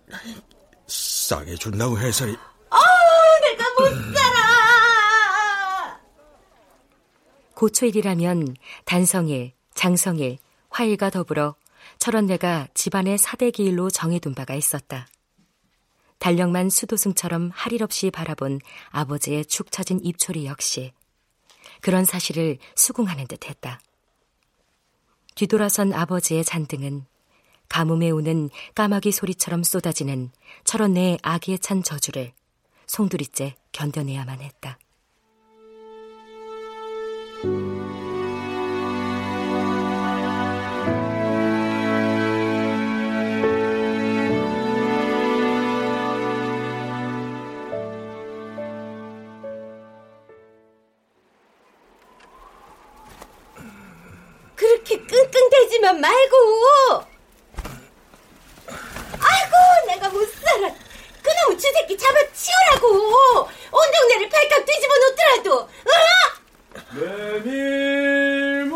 싸게 0.86 1.56
준다고 1.56 1.98
해서니. 1.98 2.36
아 2.70 2.78
내가 3.42 3.64
못 3.78 4.14
살아. 4.14 6.00
고초일이라면 7.54 8.56
단성일, 8.84 9.52
장성일, 9.74 10.38
화일과 10.68 11.10
더불어 11.10 11.54
철원내가 11.98 12.68
집안의 12.74 13.18
사대기일로 13.18 13.90
정해둔 13.90 14.34
바가 14.34 14.54
있었다. 14.54 15.06
달력만 16.18 16.70
수도승처럼 16.70 17.50
할일 17.54 17.82
없이 17.82 18.10
바라본 18.10 18.60
아버지의 18.90 19.44
축 19.46 19.70
처진 19.70 20.00
입초리 20.02 20.46
역시 20.46 20.92
그런 21.80 22.04
사실을 22.04 22.58
수긍하는 22.74 23.26
듯 23.26 23.46
했다. 23.48 23.80
뒤돌아선 25.34 25.92
아버지의 25.92 26.44
잔등은 26.44 27.04
가뭄에 27.68 28.10
오는 28.10 28.48
까마귀 28.74 29.12
소리처럼 29.12 29.62
쏟아지는 29.62 30.30
철원 30.64 30.94
내의 30.94 31.18
아기에 31.22 31.58
찬 31.58 31.82
저주를 31.82 32.32
송두리째 32.86 33.54
견뎌내야만 33.72 34.40
했다. 34.40 34.78
끙끙대지만 55.86 56.00
말고. 56.00 57.04
아이고 59.20 59.54
내가 59.86 60.08
못 60.08 60.26
살아. 60.32 60.74
그놈의 61.22 61.58
주새끼 61.58 61.96
잡아 61.96 62.18
치우라고. 62.32 63.48
온 63.70 63.92
동네를 63.92 64.28
발칵 64.28 64.66
뒤집어 64.66 64.94
놓더라도. 64.98 65.60
어? 65.60 65.68
메밀묵 66.92 68.74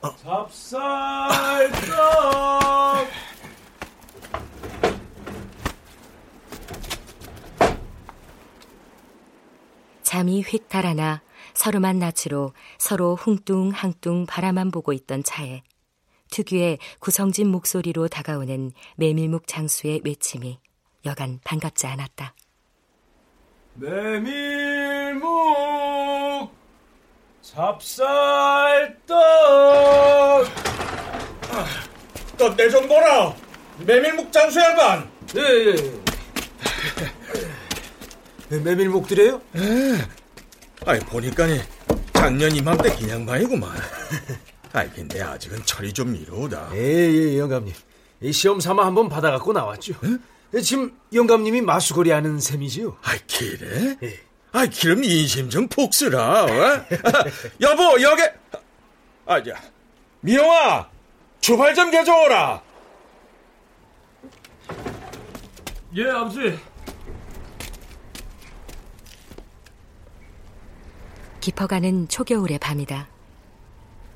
어? 0.00 0.16
찹쌀떡 0.22 0.74
잠이 10.02 10.42
휙 10.42 10.68
달아나 10.68 11.22
서름한 11.64 11.98
낯으로 11.98 12.52
서로 12.76 13.14
흥뚱항뚱 13.14 14.26
바라만 14.26 14.70
보고 14.70 14.92
있던 14.92 15.22
차에 15.24 15.62
특유의 16.30 16.76
구성진 16.98 17.48
목소리로 17.48 18.08
다가오는 18.08 18.72
메밀묵 18.96 19.46
장수의 19.46 20.02
외침이 20.04 20.58
여간 21.06 21.40
반갑지 21.42 21.86
않았다. 21.86 22.34
메밀묵 23.76 25.24
찹쌀떡! 27.40 29.08
떡 32.36 32.56
내 32.58 32.68
좀 32.68 32.86
보라! 32.86 33.34
메밀묵 33.86 34.30
장수 34.30 34.60
양반! 34.60 35.08
예예. 35.34 35.76
메밀묵 38.62 39.06
드려요? 39.08 39.40
아이 40.86 40.98
보니까니 41.00 41.60
작년 42.12 42.54
이맘때 42.54 42.94
기냥방이구만. 42.96 43.70
아이 44.72 44.88
근데 44.90 45.22
아직은 45.22 45.64
철이 45.64 45.92
좀 45.92 46.14
이르다. 46.14 46.70
예예 46.74 47.38
영감님. 47.38 47.72
이 48.20 48.32
시험 48.32 48.60
삼아 48.60 48.84
한번 48.84 49.08
받아갖고 49.08 49.52
나왔죠. 49.52 49.94
예, 50.54 50.60
지금 50.60 50.96
영감님이 51.12 51.60
마수거리 51.62 52.10
하는 52.10 52.38
셈이지요. 52.38 52.96
아이 53.02 53.18
그래? 53.28 53.96
예. 54.02 54.20
아이 54.52 54.68
그럼 54.70 55.02
인심 55.02 55.50
좀푹 55.50 55.92
쓰라 55.92 56.44
어? 56.44 56.48
여보 57.60 58.00
여기! 58.00 58.22
아자 59.26 59.60
미영아! 60.20 60.88
주발 61.40 61.74
좀 61.74 61.90
개줘오라! 61.90 62.62
예 65.96 66.08
아버지 66.08 66.56
깊어가는 71.44 72.08
초겨울의 72.08 72.58
밤이다. 72.58 73.06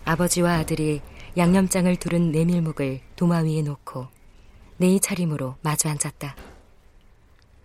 아버지와 0.07 0.55
아들이 0.55 1.03
양념장을 1.37 1.95
두른 1.97 2.33
메밀묵을 2.33 3.03
도마 3.17 3.41
위에 3.41 3.61
놓고 3.61 4.07
네이 4.79 4.99
차림으로 5.01 5.57
마주 5.61 5.89
앉았다. 5.89 6.35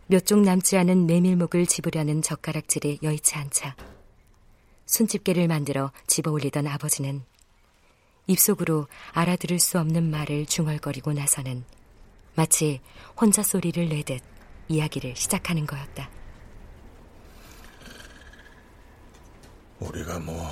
몇종 0.07 0.41
남지 0.41 0.75
않은 0.79 1.07
메밀묵을 1.07 1.65
집으려는 1.65 2.21
젓가락질이 2.21 2.99
여의치 3.03 3.35
않자 3.35 3.77
손집게를 4.85 5.47
만들어 5.47 5.93
집어 6.07 6.31
올리던 6.31 6.67
아버지는 6.67 7.21
입속으로 8.27 8.87
알아들을 9.13 9.59
수 9.59 9.79
없는 9.79 10.11
말을 10.11 10.45
중얼거리고 10.45 11.13
나서는 11.13 11.63
마치 12.35 12.81
혼자 13.15 13.43
소리를 13.43 13.87
내듯 13.87 14.21
이야기를 14.67 15.15
시작하는 15.15 15.65
거였다. 15.65 16.22
우리가 19.87 20.19
뭐 20.19 20.47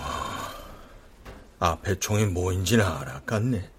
앞에 1.59 1.99
총이 1.99 2.25
뭐인지는 2.25 2.85
알았겠네 2.85 3.69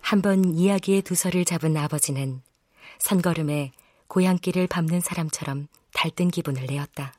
한번 0.00 0.54
이야기의 0.54 1.02
두서를 1.02 1.44
잡은 1.44 1.76
아버지는 1.76 2.42
선걸음에 2.98 3.72
고향길을 4.06 4.66
밟는 4.68 5.00
사람처럼 5.00 5.66
달뜬 5.92 6.30
기분을 6.30 6.66
내었다. 6.66 7.14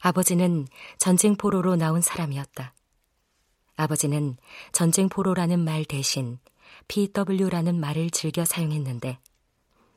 아버지는 0.00 0.66
전쟁 0.98 1.36
포로로 1.36 1.76
나온 1.76 2.00
사람이었다. 2.02 2.74
아버지는 3.76 4.36
전쟁 4.72 5.08
포로라는 5.08 5.60
말 5.60 5.84
대신 5.84 6.38
PW라는 6.88 7.80
말을 7.80 8.10
즐겨 8.10 8.44
사용했는데 8.44 9.18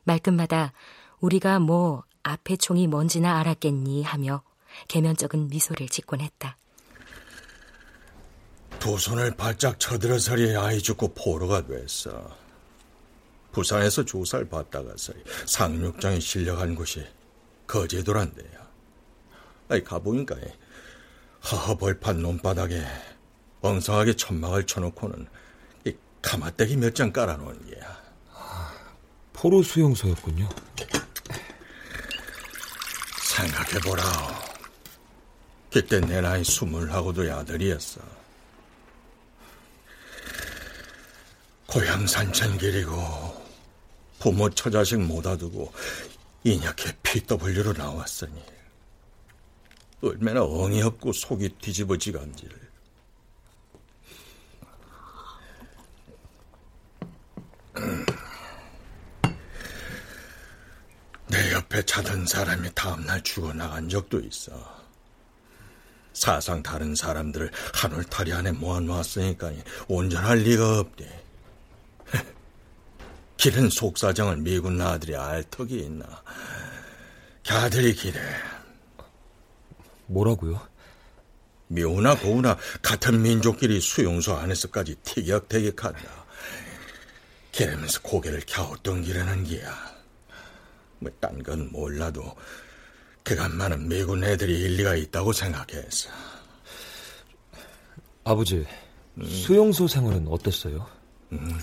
말끝마다 0.06 0.72
우리가 1.20 1.60
뭐 1.60 2.04
앞에 2.28 2.58
총이 2.58 2.88
뭔지나 2.88 3.40
알았겠니 3.40 4.04
하며 4.04 4.44
개면적은 4.88 5.48
미소를 5.48 5.88
짓곤 5.88 6.22
했다. 6.22 6.58
두 8.80 8.98
손을 8.98 9.36
바짝 9.36 9.80
쳐들어서리 9.80 10.56
아이 10.56 10.80
죽고 10.82 11.14
포로가 11.14 11.66
됐어. 11.66 12.36
부산에서 13.52 14.04
조사를 14.06 14.48
받다가서리 14.50 15.24
상륙장에 15.48 16.20
실려간 16.20 16.76
곳이 16.76 17.04
거제도란데요. 17.66 18.68
아이 19.70 19.84
가보니까 19.84 20.36
허허벌판 21.50 22.22
논바닥에 22.22 22.84
엉성하게 23.62 24.16
천막을 24.16 24.66
쳐놓고는 24.68 25.28
이 25.86 25.96
가마떼기 26.22 26.78
몇 26.78 26.94
장 26.94 27.12
깔아놓은 27.12 27.70
게야. 27.72 27.98
포로 29.34 29.64
수용소였군요. 29.64 30.48
생각해보라. 33.38 34.04
그때 35.72 36.00
내 36.00 36.22
나이 36.22 36.44
스물하고도 36.44 37.28
야들이었어. 37.28 38.02
고향 41.68 42.08
산천길이고 42.08 43.48
부모 44.20 44.50
처자식 44.50 45.00
못아두고 45.02 45.72
인약해 46.44 46.98
PW로 47.04 47.74
나왔으니 47.74 48.42
얼마나 50.02 50.44
엉이 50.44 50.82
없고 50.82 51.14
속이 51.14 51.50
뒤집어지간지를. 51.62 52.68
내 61.28 61.52
옆에 61.78 61.84
자던 61.84 62.26
사람이 62.26 62.70
다음날 62.74 63.22
죽어나간 63.22 63.88
적도 63.88 64.20
있어. 64.20 64.52
사상 66.14 66.64
다른 66.64 66.96
사람들을 66.96 67.52
한 67.74 67.92
울타리 67.94 68.34
안에 68.34 68.52
모아놓았으니까 68.54 69.52
온전할 69.88 70.40
리가 70.40 70.80
없대. 70.80 71.24
길은 73.38 73.70
속사정을 73.70 74.38
미군 74.38 74.78
나들이 74.78 75.16
알 75.16 75.44
턱이 75.44 75.78
있나. 75.78 76.24
걔들이 77.44 77.94
길에 77.94 78.20
뭐라고요? 80.08 80.60
미우나 81.68 82.16
고우나 82.16 82.58
같은 82.82 83.22
민족끼리 83.22 83.80
수용소 83.82 84.36
안에서까지 84.36 84.96
티격태격한다. 85.04 86.26
걔라면서 87.52 88.02
고개를 88.02 88.42
갸우뚱기라는 88.50 89.44
기야. 89.44 89.97
뭐 91.00 91.12
딴 91.20 91.44
건 91.44 91.72
몰라도 91.72 92.36
그간만은 93.24 93.90
미군 93.90 94.24
애들이 94.24 94.60
일리가 94.62 94.96
있다고 94.96 95.34
생각했어. 95.34 96.10
아버지, 98.24 98.66
음. 99.16 99.26
수용소 99.26 99.88
생활은 99.88 100.28
어땠어요? 100.28 100.88
음. 101.34 101.60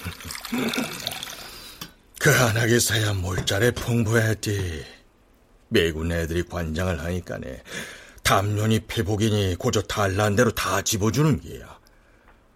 그 2.18 2.30
안하게서야 2.30 3.14
몰자에 3.14 3.70
풍부했지. 3.72 4.84
미군 5.68 6.12
애들이 6.12 6.42
관장을 6.42 7.00
하니까네. 7.00 7.62
담론이 8.22 8.80
회복이니 8.90 9.56
고저 9.56 9.82
달란 9.82 10.36
대로 10.36 10.50
다 10.50 10.82
집어주는 10.82 11.40
게야. 11.40 11.78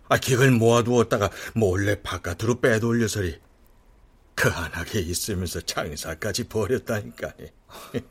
아, 0.09 0.19
기을 0.19 0.51
모아두었다가 0.51 1.31
몰래 1.55 2.03
바깥으로 2.03 2.61
빼돌려서리 2.61 3.39
그 4.43 4.49
안하게 4.49 4.99
있으면서 4.99 5.61
장사까지 5.61 6.49
버렸다니까네. 6.49 7.53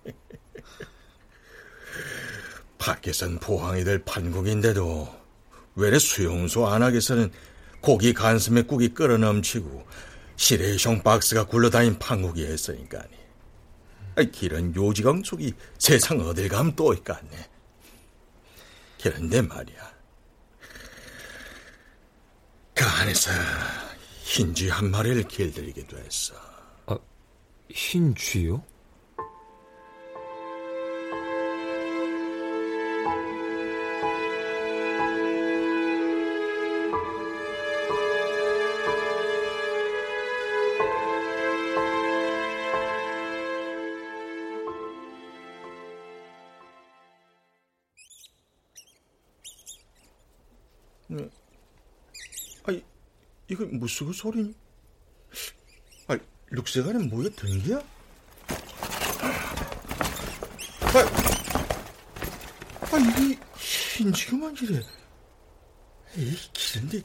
밖에선 2.79 3.37
포항이들 3.39 4.05
판국인데도 4.05 5.13
왜래 5.75 5.99
수용소 5.99 6.67
안하게서는 6.67 7.33
고기 7.81 8.13
간슴에 8.13 8.61
국이 8.61 8.93
끓어 8.93 9.17
넘치고 9.17 9.85
시레이숑 10.37 11.03
박스가 11.03 11.47
굴러다닌 11.47 11.99
판국이 11.99 12.45
했으니까니. 12.45 13.09
길은 14.31 14.73
요지강 14.73 15.23
속이 15.25 15.53
세상 15.79 16.21
어딜 16.21 16.47
가면 16.47 16.77
또 16.77 16.93
있겠네. 16.93 17.49
그런데 19.03 19.41
말이야. 19.41 19.91
그 22.73 22.85
안에서 22.85 23.31
흰 24.31 24.53
쥐 24.55 24.69
한 24.69 24.89
마리를 24.91 25.27
길들이기도 25.27 25.97
했어. 25.97 26.33
아, 26.85 26.97
흰 27.69 28.15
쥐요? 28.15 28.63
무슨 53.81 54.05
그 54.05 54.13
소리니? 54.13 54.53
아, 56.07 56.15
룩세가는 56.51 57.09
뭐야, 57.09 57.29
등기야? 57.35 57.77
아, 60.83 60.99
아 62.91 62.97
이게 62.99 63.39
흰지그만 63.57 64.55
이래. 64.61 64.79
에이, 66.15 66.37
기른데. 66.53 67.01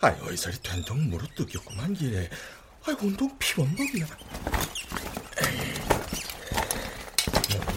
아, 0.00 0.08
어이살이 0.22 0.56
된통 0.62 1.10
무릎 1.10 1.34
뜯겼구만, 1.34 1.92
기래. 1.92 2.30
아, 2.86 2.96
온통. 3.02 3.38
에이, 3.42 3.66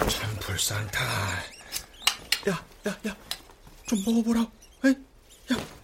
참 0.10 0.36
불쌍다. 0.40 1.04
야, 2.48 2.66
야, 2.88 2.98
야, 3.08 3.18
좀 3.88 4.02
먹어보라. 4.06 4.50
에이, 4.86 4.96
야. 5.52 5.80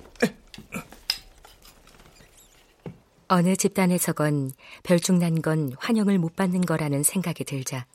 어느 3.35 3.57
집단에서건 3.57 4.53
별중난 4.83 5.41
건 5.41 5.73
환영을 5.77 6.17
못 6.19 6.37
받는 6.37 6.61
거라는 6.61 7.03
생각이 7.03 7.43
들자 7.43 7.85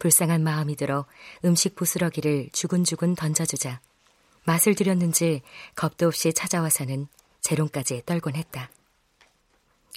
불쌍한 0.00 0.42
마음이 0.42 0.74
들어 0.74 1.06
음식 1.44 1.76
부스러기를 1.76 2.48
주근주근 2.52 3.14
던져주자 3.14 3.80
맛을 4.44 4.74
들였는지 4.74 5.42
겁도 5.76 6.08
없이 6.08 6.32
찾아와서는 6.32 7.06
재롱까지 7.42 8.02
떨곤 8.06 8.34
했다. 8.34 8.72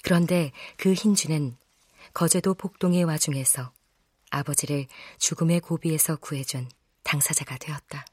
그런데 0.04 0.52
그 0.76 0.92
흰쥐는 0.92 1.56
거제도 2.14 2.54
폭동의 2.54 3.02
와중에서 3.02 3.72
아버지를 4.30 4.86
죽음의 5.18 5.62
고비에서 5.62 6.14
구해준 6.14 6.68
당사자가 7.02 7.58
되었다. 7.58 8.04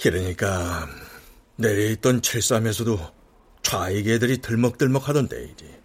그러니까 0.00 0.88
내려 1.56 1.84
있던 1.90 2.20
칠삼에서도 2.22 2.98
좌익 3.62 4.08
애들이 4.08 4.38
들먹들먹 4.38 5.08
하던데 5.08 5.44
이제. 5.44 5.80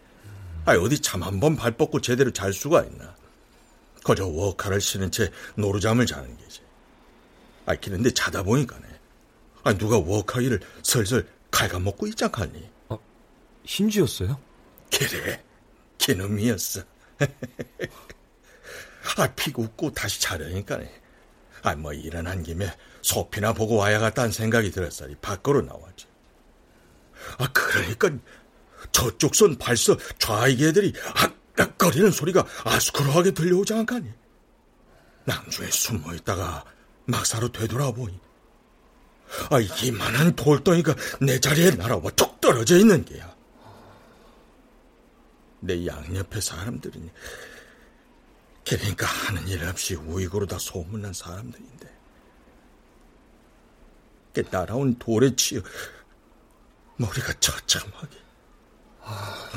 아 0.66 0.74
어디 0.74 1.00
잠 1.00 1.24
한 1.24 1.40
번 1.40 1.56
발 1.56 1.72
뻗고 1.78 2.02
제대로 2.02 2.32
잘 2.32 2.52
수가 2.54 2.84
있나? 2.84 3.16
거저 4.04 4.28
워카를 4.28 4.82
신은 4.82 5.12
채 5.12 5.32
노루잠을 5.56 6.06
자는 6.06 6.36
게지 6.38 6.62
아 7.66 7.76
그런데 7.76 8.12
자다 8.12 8.44
보니까네. 8.44 8.88
아 9.64 9.74
누가 9.74 9.98
워카기를 9.98 10.60
슬슬 10.84 11.28
갉아먹고 11.52 12.08
있잖하니? 12.08 12.70
아, 12.90 12.98
흰쥐였어요? 13.66 14.40
그래 14.94 15.44
기놈이었어. 15.98 16.82
아 19.18 19.28
피고 19.36 19.64
웃고 19.64 19.92
다시 19.94 20.22
자려니까네 20.22 20.99
아, 21.64 21.76
뭐 21.76 21.94
일어난 21.94 22.44
김에 22.44 22.72
소피나 23.02 23.54
보고 23.54 23.76
와야겠다는 23.76 24.32
생각이 24.32 24.72
들었으니 24.72 25.16
밖으로 25.16 25.62
나왔지. 25.62 26.08
아, 27.38 27.48
그러니까 27.52 28.10
저쪽 28.92 29.36
선 29.36 29.58
발서 29.58 29.98
좌익 30.18 30.62
애들이 30.62 30.94
악악거리는 31.56 32.12
소리가 32.12 32.46
아스크로하게 32.64 33.32
들려오지 33.32 33.74
않가니. 33.74 34.10
낭주에 35.26 35.70
숨어 35.70 36.16
있다가 36.16 36.64
막사로 37.06 37.52
되돌아보니 37.52 38.20
아, 39.52 39.60
이만한 39.84 40.36
돌덩이가 40.36 40.96
내 41.22 41.40
자리에 41.40 41.72
날아와 41.72 42.10
툭 42.16 42.42
떨어져 42.42 42.78
있는 42.78 43.06
게야. 43.06 43.36
내 45.62 45.86
양옆에 45.86 46.40
사람들이니 46.42 47.12
그러니까 48.70 49.08
하는 49.08 49.48
일 49.48 49.64
없이 49.64 49.96
우익으로 49.96 50.46
다 50.46 50.60
소문난 50.60 51.12
사람들인데. 51.12 51.90
그 54.32 54.44
날아온 54.52 55.00
돌에 55.00 55.36
치여 55.36 55.60
머리가 56.98 57.34
처참하게. 57.40 58.18
아, 59.02 59.50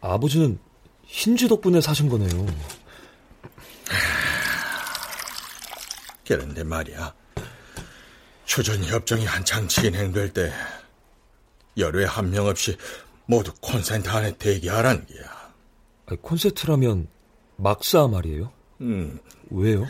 아버지는 0.00 0.58
흰쥐 1.04 1.46
덕분에 1.46 1.80
사신 1.80 2.08
거네요. 2.08 2.46
그런데 6.26 6.64
말이야. 6.64 7.14
휴전협정이 8.48 9.24
한창 9.26 9.68
진행될 9.68 10.32
때 10.32 10.52
열외 11.78 12.04
한 12.04 12.30
명 12.30 12.46
없이 12.46 12.76
모두 13.26 13.52
콘센트 13.60 14.08
안에 14.08 14.36
대기하라는 14.38 15.06
게야. 15.06 15.54
콘센트라면 16.20 17.08
막사 17.56 18.06
말이에요? 18.08 18.52
음. 18.80 19.18
왜요? 19.50 19.86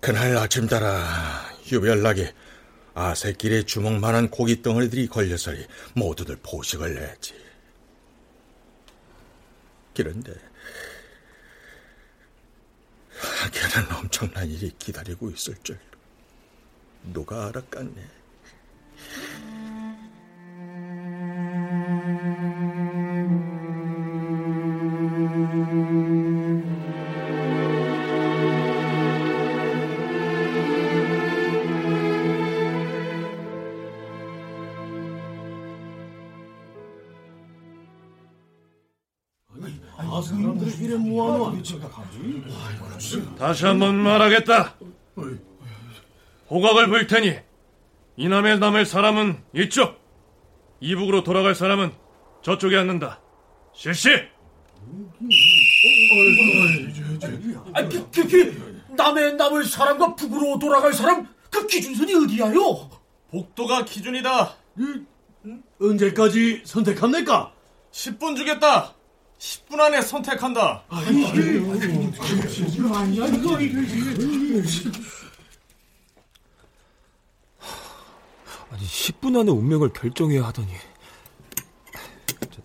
그날 0.00 0.36
아침 0.36 0.66
따라 0.66 1.50
유별나게 1.70 2.34
아새길에 2.94 3.64
주먹만한 3.64 4.30
고기 4.30 4.62
덩어리들이 4.62 5.08
걸려서리 5.08 5.66
모두들 5.94 6.38
포식을 6.42 6.94
냈지. 6.94 7.34
그런데 9.94 10.32
걔는 13.52 13.96
엄청난 13.96 14.48
일이 14.48 14.72
기다리고 14.78 15.30
있을 15.30 15.54
줄 15.62 15.78
누가 17.12 17.46
알았겠네. 17.48 18.08
다시 43.38 43.64
한 43.66 43.78
번 43.78 43.96
말하겠다. 43.96 44.74
호각을 46.50 46.88
불 46.88 47.06
테니 47.06 47.36
이남에 48.16 48.56
남을 48.56 48.86
사람은 48.86 49.38
이쪽, 49.54 49.98
이북으로 50.80 51.22
돌아갈 51.22 51.54
사람은 51.54 51.92
저쪽에 52.42 52.76
앉는다. 52.76 53.20
실시! 53.74 54.08
아, 57.74 57.88
그, 57.88 58.10
그, 58.10 58.26
그, 58.28 58.82
남에 58.96 59.32
남을 59.32 59.64
사람과 59.64 60.14
북으로 60.14 60.58
돌아갈 60.58 60.92
사람 60.92 61.28
그 61.50 61.66
기준선이 61.66 62.14
어디야요? 62.14 62.90
복도가 63.30 63.84
기준이다. 63.84 64.54
언제까지 65.80 66.62
선택합니까? 66.64 67.52
10분 67.92 68.36
주겠다. 68.36 68.94
10분 69.38 69.80
안에 69.80 70.02
선택한다. 70.02 70.82
이거 70.90 70.96
아니야, 72.96 73.26
이거, 73.26 73.60
이거, 73.60 73.78
아니, 78.70 78.84
10분 78.84 79.38
안에 79.38 79.50
운명을 79.50 79.92
결정해야 79.92 80.46
하더니. 80.46 80.68
저, 82.50 82.60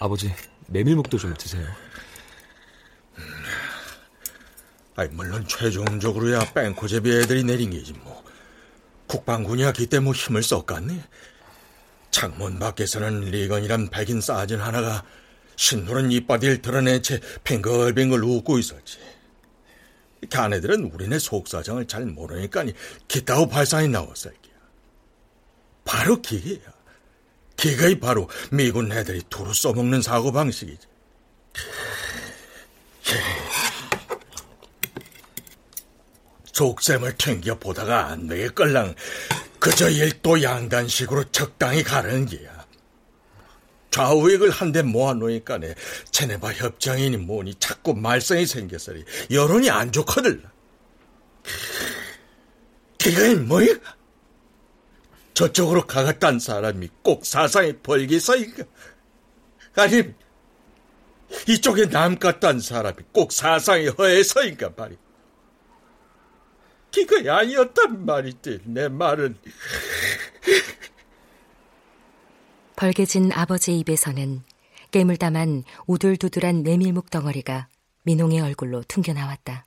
아버지, 0.00 0.34
메밀묵도 0.68 1.18
좀 1.18 1.34
드세요. 1.34 1.66
아이, 4.96 5.08
물론 5.08 5.46
최종적으로야 5.46 6.52
뺑코제비 6.54 7.10
애들이 7.10 7.44
내린 7.44 7.70
게지 7.70 7.92
뭐. 7.94 8.24
국방군이야 9.08 9.72
기때 9.72 10.00
뭐 10.00 10.14
힘을 10.14 10.42
썼겠니? 10.42 11.02
창문 12.10 12.58
밖에서는 12.58 13.22
리건이란 13.22 13.90
백인 13.90 14.20
사진 14.20 14.60
하나가 14.60 15.04
신노른 15.56 16.10
이빨을 16.12 16.62
드러낸 16.62 17.02
채 17.02 17.20
뱅글뱅글 17.44 18.22
웃고 18.22 18.58
있었지. 18.58 18.98
걔네들은 20.30 20.84
우리네 20.92 21.18
속사정을 21.18 21.86
잘 21.86 22.06
모르니까 22.06 22.64
기타고 23.08 23.48
발상이 23.48 23.88
나왔어. 23.88 24.30
바로 25.84 26.20
기계야. 26.20 26.72
기계가 27.56 28.00
바로 28.00 28.28
미군 28.50 28.90
애들이 28.90 29.22
두루 29.28 29.52
써먹는 29.54 30.02
사고 30.02 30.32
방식이지. 30.32 30.86
속셈을 36.52 37.16
튕겨 37.16 37.58
보다가 37.58 38.06
안 38.06 38.28
되겠걸랑 38.28 38.94
그저 39.58 39.90
일도 39.90 40.42
양단식으로 40.42 41.24
적당히 41.32 41.82
가르는 41.82 42.26
게야. 42.26 42.53
좌우익을 43.94 44.50
한대 44.50 44.82
모아놓으니까네 44.82 45.76
체네바 46.10 46.54
협정이니 46.54 47.16
뭐니 47.18 47.54
자꾸 47.60 47.94
말썽이 47.94 48.44
생겼으니 48.44 49.04
여론이 49.30 49.70
안 49.70 49.92
좋거든. 49.92 50.42
그게 53.00 53.36
뭐야? 53.36 53.68
저쪽으로 55.34 55.86
가갔단 55.86 56.40
사람이 56.40 56.88
꼭 57.02 57.24
사상에 57.24 57.74
벌기서인가? 57.84 58.64
아니 59.76 60.12
이쪽에 61.46 61.86
남갔단 61.86 62.58
사람이 62.58 62.96
꼭 63.12 63.30
사상에 63.30 63.86
허해서인가 63.86 64.72
말이야. 64.76 64.98
그거 66.92 67.30
아니었단 67.30 68.04
말이지 68.04 68.62
내 68.64 68.88
말은. 68.88 69.38
벌개진 72.76 73.30
아버지 73.32 73.78
입에서는 73.78 74.42
깨물다만 74.90 75.62
우둘두둘한 75.86 76.64
메밀묵 76.64 77.08
덩어리가 77.10 77.68
민홍의 78.02 78.40
얼굴로 78.40 78.82
튕겨나왔다. 78.88 79.64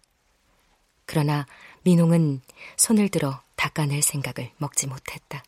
그러나 1.06 1.46
민홍은 1.84 2.42
손을 2.76 3.10
들어 3.10 3.42
닦아낼 3.56 4.02
생각을 4.02 4.52
먹지 4.58 4.88
못했다. 4.88 5.44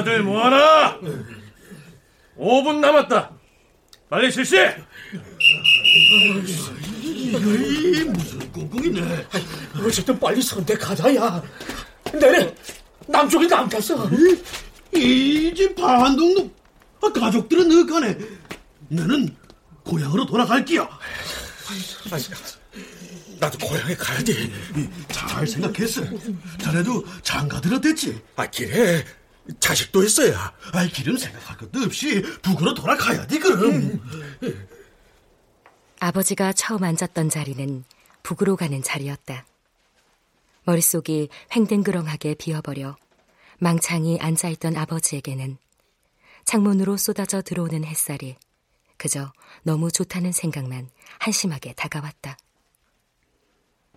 다들 0.00 0.22
뭐하나? 0.22 0.98
5분 2.38 2.76
남았다. 2.80 3.30
빨리 4.08 4.30
실시! 4.32 4.56
이게 7.36 8.04
무슨 8.04 8.50
꽁꽁이네. 8.50 9.26
어쨌든 9.84 10.18
빨리 10.18 10.40
선택하자 10.40 11.14
야. 11.16 11.42
내래 12.14 12.54
남쪽이 13.08 13.46
남겼어. 13.46 14.08
이집 14.94 15.76
반동도 15.76 16.50
아, 17.02 17.12
가족들은 17.12 17.70
어가네. 17.84 18.18
나는 18.88 19.36
고향으로 19.84 20.24
돌아갈게요. 20.24 20.88
나도 23.38 23.58
고향에 23.58 23.94
가야지. 23.96 24.50
잘 25.08 25.46
생각했어. 25.46 26.02
자네도 26.58 27.04
장가들어 27.22 27.80
됐지. 27.80 28.18
아, 28.36 28.50
그래. 28.50 29.04
자식도 29.58 30.04
있어야. 30.04 30.54
아이, 30.72 30.88
길은 30.88 31.16
생각할 31.16 31.56
것도 31.56 31.80
없이 31.80 32.22
북으로 32.42 32.74
돌아가야지, 32.74 33.38
그럼. 33.38 34.00
아버지가 35.98 36.52
처음 36.52 36.84
앉았던 36.84 37.28
자리는 37.28 37.84
북으로 38.22 38.56
가는 38.56 38.82
자리였다. 38.82 39.46
머릿속이 40.64 41.28
횡댕그렁하게 41.54 42.34
비어버려 42.34 42.96
망창이 43.58 44.18
앉아있던 44.20 44.76
아버지에게는 44.76 45.58
창문으로 46.44 46.96
쏟아져 46.96 47.42
들어오는 47.42 47.84
햇살이 47.84 48.36
그저 48.96 49.32
너무 49.62 49.90
좋다는 49.90 50.32
생각만 50.32 50.88
한심하게 51.18 51.74
다가왔다. 51.74 52.36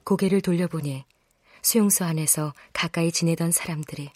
고개를 0.03 0.41
돌려보니 0.41 1.05
수용소 1.61 2.05
안에서 2.05 2.53
가까이 2.73 3.11
지내던 3.11 3.51
사람들이 3.51 4.11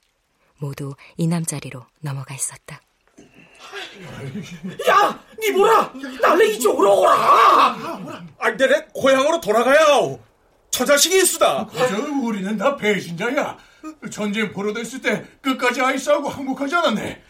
모두 0.60 0.96
이 1.18 1.28
남자리로 1.28 1.86
넘어가 2.02 2.34
있었다. 2.34 2.82
야, 4.90 5.24
니 5.40 5.52
뭐라? 5.52 5.92
나를 6.22 6.50
이쪽으로 6.52 7.02
오라. 7.02 7.12
아, 8.40 8.50
내내 8.52 8.88
고향으로 8.94 9.42
돌아가야. 9.42 10.18
저 10.70 10.86
자식이 10.86 11.18
있수다. 11.18 11.66
그저 11.68 11.98
우리는 12.24 12.58
다 12.58 12.76
배신자야. 12.76 13.58
전쟁 14.12 14.54
벌어졌을 14.54 15.02
때 15.02 15.26
끝까지 15.42 15.82
아이싸하고 15.82 16.30
항복하지 16.30 16.76
않았네. 16.76 17.24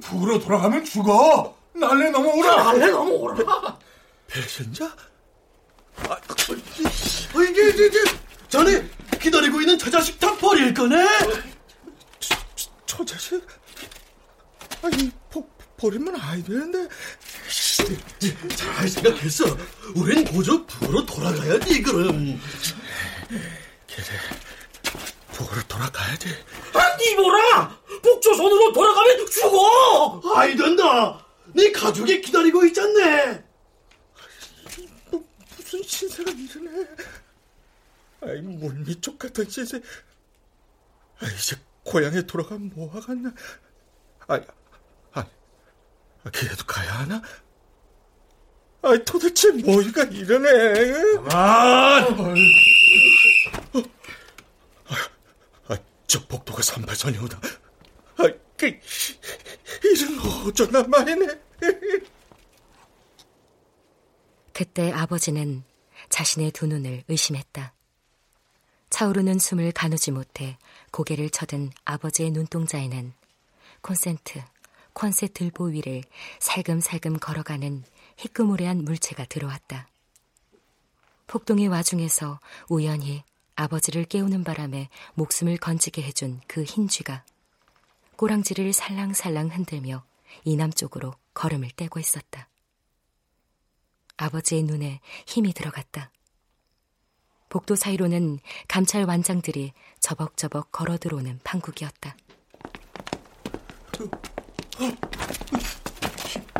북으로 0.00 0.38
돌아가면 0.38 0.84
죽어. 0.84 1.56
날래 1.74 2.10
넘어오라. 2.10 2.62
날래 2.72 2.90
넘어오라. 2.90 3.78
배신자? 4.28 4.84
아, 6.08 6.12
어, 6.12 7.42
이게, 7.42 7.68
이게, 7.68 7.86
이게, 7.86 7.98
자네 8.48 8.84
기다리고 9.20 9.60
있는 9.60 9.78
저 9.78 9.90
자식 9.90 10.18
다 10.18 10.34
버릴 10.36 10.72
거네? 10.74 10.96
저, 12.96 13.04
자식? 13.04 13.44
아니, 14.82 15.10
버, 15.28 15.44
버리면 15.76 16.14
아이 16.20 16.42
되는데. 16.44 16.88
잘 18.54 18.88
생각했어. 18.88 19.44
우린 19.96 20.24
고저 20.24 20.64
북으로 20.64 21.04
돌아가야지, 21.04 21.82
그럼. 21.82 22.40
그래, 23.28 24.04
북으로 25.32 25.62
돌아가야지. 25.66 26.28
아, 26.74 26.96
니 26.96 27.14
뭐라? 27.16 27.80
북조선으로 28.00 28.72
돌아가면 28.72 29.26
죽어! 29.30 30.36
아이 30.36 30.56
된다. 30.56 31.26
네 31.52 31.72
가족이 31.72 32.20
기다리고 32.20 32.64
있잖네. 32.66 33.44
뭐, 35.10 35.24
무슨 35.56 35.82
신세가 35.82 36.30
이러네. 36.30 36.86
아이, 38.22 38.40
물미쪽 38.40 39.18
같은 39.18 39.50
신세. 39.50 39.80
아, 41.18 41.26
이제 41.26 41.56
고향에 41.84 42.22
돌아가면 42.22 42.70
뭐하겠나. 42.74 43.32
아, 44.26 44.40
아, 45.12 45.26
아, 46.24 46.30
그래도 46.30 46.64
가야 46.66 47.00
하나? 47.00 47.22
아, 48.82 48.96
도대체 49.04 49.50
뭐가 49.52 50.04
이러네. 50.04 51.16
어, 51.18 51.28
아, 51.30 52.06
아, 55.68 55.76
저 56.06 56.26
복도가 56.26 56.60
38선이오다. 56.62 57.44
아, 58.16 58.28
그, 58.56 58.66
이런 59.84 60.46
어쩌나 60.46 60.82
말이네. 60.82 61.26
그때 64.52 64.92
아버지는 64.92 65.64
자신의 66.08 66.52
두 66.52 66.66
눈을 66.66 67.04
의심했다. 67.08 67.74
차오르는 68.90 69.40
숨을 69.40 69.72
가누지 69.72 70.12
못해 70.12 70.56
고개를 70.94 71.28
쳐든 71.28 71.72
아버지의 71.84 72.30
눈동자에는 72.30 73.14
콘센트, 73.80 74.40
콘세 74.92 75.26
들보 75.26 75.64
위를 75.64 76.04
살금살금 76.38 77.18
걸어가는 77.18 77.82
희끄무레한 78.16 78.84
물체가 78.84 79.24
들어왔다. 79.24 79.88
폭동의 81.26 81.66
와중에서 81.66 82.38
우연히 82.68 83.24
아버지를 83.56 84.04
깨우는 84.04 84.44
바람에 84.44 84.88
목숨을 85.14 85.56
건지게 85.56 86.00
해준 86.00 86.40
그 86.46 86.62
흰 86.62 86.86
쥐가 86.86 87.24
꼬랑지를 88.14 88.72
살랑살랑 88.72 89.48
흔들며 89.48 90.04
이남 90.44 90.72
쪽으로 90.72 91.16
걸음을 91.34 91.70
떼고 91.74 91.98
있었다. 91.98 92.48
아버지의 94.16 94.62
눈에 94.62 95.00
힘이 95.26 95.54
들어갔다. 95.54 96.12
복도 97.54 97.76
사이로는 97.76 98.40
감찰 98.66 99.04
완장들이 99.04 99.74
저벅저벅 100.00 100.72
걸어 100.72 100.98
들어오는 100.98 101.38
판국이었다. 101.44 102.16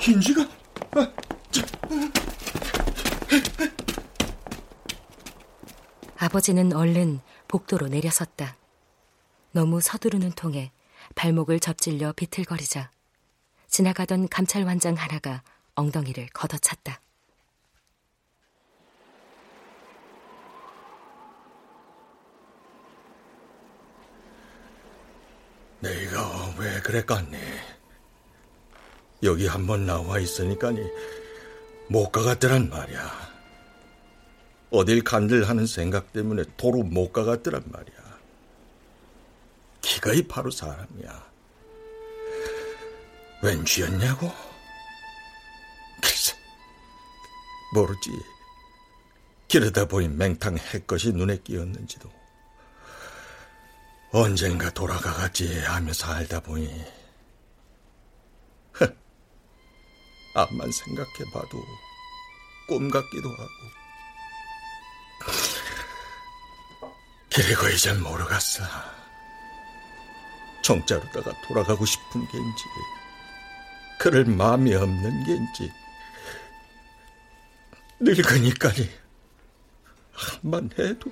흰지가? 0.01 0.49
아, 0.93 1.13
아버지는 6.17 6.73
얼른 6.73 7.21
복도로 7.49 7.89
내려섰다. 7.89 8.57
너무 9.51 9.81
서두르는 9.81 10.31
통에 10.31 10.71
발목을 11.17 11.59
접질려 11.59 12.13
비틀거리자 12.13 12.93
지나가던 13.67 14.29
감찰 14.29 14.63
완장 14.63 14.95
하나가 14.95 15.43
엉덩이를 15.75 16.29
걷어찼다. 16.29 17.01
내가 25.85 26.44
왜 26.59 26.81
그랬겠니? 26.81 27.39
여기 29.23 29.47
한번 29.47 29.87
나와 29.87 30.19
있으니까니 30.19 30.81
못 31.89 32.11
가갔더란 32.11 32.69
말이야. 32.69 33.35
어딜 34.71 35.03
간들 35.03 35.49
하는 35.49 35.67
생각 35.67 36.13
때문에 36.13 36.45
도로 36.57 36.83
못 36.83 37.13
가갔더란 37.13 37.63
말이야. 37.67 38.19
기가이 39.81 40.23
바로 40.23 40.51
사람이야. 40.51 41.33
웬 43.43 43.65
쥐였냐고? 43.65 44.33
글쎄, 46.03 46.35
모르지. 47.75 48.11
기르다 49.49 49.87
보니 49.87 50.09
맹탕 50.09 50.57
해것이 50.59 51.13
눈에 51.13 51.39
띄었는지도. 51.39 52.24
언젠가 54.17 54.71
돌아가겠지 54.71 55.59
하며 55.63 55.93
살다 55.93 56.39
보니. 56.39 56.69
앞만 60.37 60.71
생각해봐도 60.71 61.65
꿈 62.69 62.89
같기도 62.89 63.29
하고. 63.29 63.51
그리고 67.35 67.69
이젠 67.69 68.01
모르겠어. 68.01 68.63
정자로다가 70.63 71.33
돌아가고 71.49 71.85
싶은 71.85 72.29
겐지 72.29 72.65
그럴 73.99 74.25
마음이 74.27 74.77
없는 74.77 75.25
겐지. 75.25 75.73
늙으니까니 77.99 78.89
한만 80.13 80.71
해도 80.79 81.11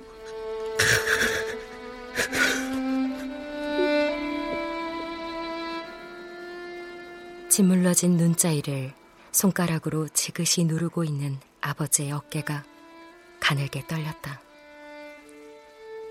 짓물러진 7.53 8.17
눈자위를 8.17 8.95
손가락으로 9.31 10.07
지그시 10.07 10.63
누르고 10.63 11.03
있는 11.03 11.39
아버지의 11.61 12.11
어깨가 12.11 12.63
가늘게 13.39 13.85
떨렸다. 13.85 14.41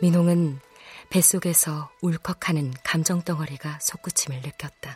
민홍은 0.01 0.61
뱃속에서 1.11 1.91
울컥하는 2.01 2.73
감정덩어리가 2.85 3.81
솟구침을 3.83 4.41
느꼈다. 4.41 4.95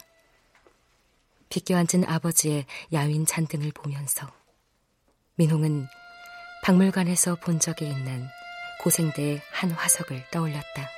비껴 1.49 1.79
앉은 1.79 2.05
아버지의 2.07 2.67
야윈 2.93 3.27
잔등을 3.27 3.73
보면서 3.73 4.31
민홍은 5.35 5.89
박물관에서 6.63 7.41
본 7.41 7.59
적이 7.59 7.89
있는 7.89 8.25
고생대의 8.83 9.43
한 9.51 9.73
화석을 9.73 10.31
떠올렸다. 10.31 10.89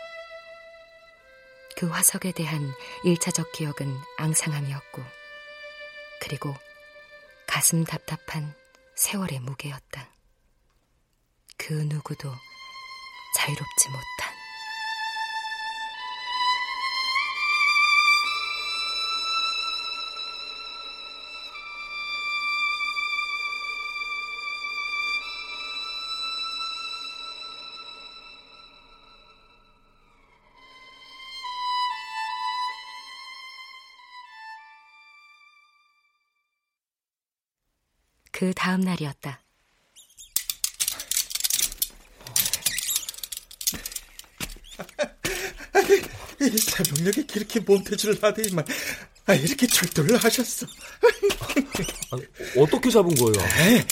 그 1.74 1.86
화석에 1.88 2.32
대한 2.32 2.70
일차적 3.04 3.52
기억은 3.52 3.96
앙상함이었고 4.18 5.17
그리고 6.28 6.54
가슴 7.46 7.84
답답한 7.84 8.54
세월의 8.96 9.40
무게였다. 9.40 10.10
그 11.56 11.72
누구도 11.72 12.30
자유롭지 13.34 13.88
못한. 13.88 14.02
그 38.38 38.54
다음 38.54 38.82
날이었다. 38.82 39.42
새벽녘에 46.38 47.26
그렇게 47.26 47.58
몸태주를 47.58 48.22
하더니만 48.22 48.64
아, 49.26 49.34
이렇게 49.34 49.66
철도를 49.66 50.18
하셨어. 50.18 50.68
아니, 52.12 52.24
어떻게 52.56 52.90
잡은 52.90 53.12
거예요? 53.16 53.34
에이, 53.58 53.84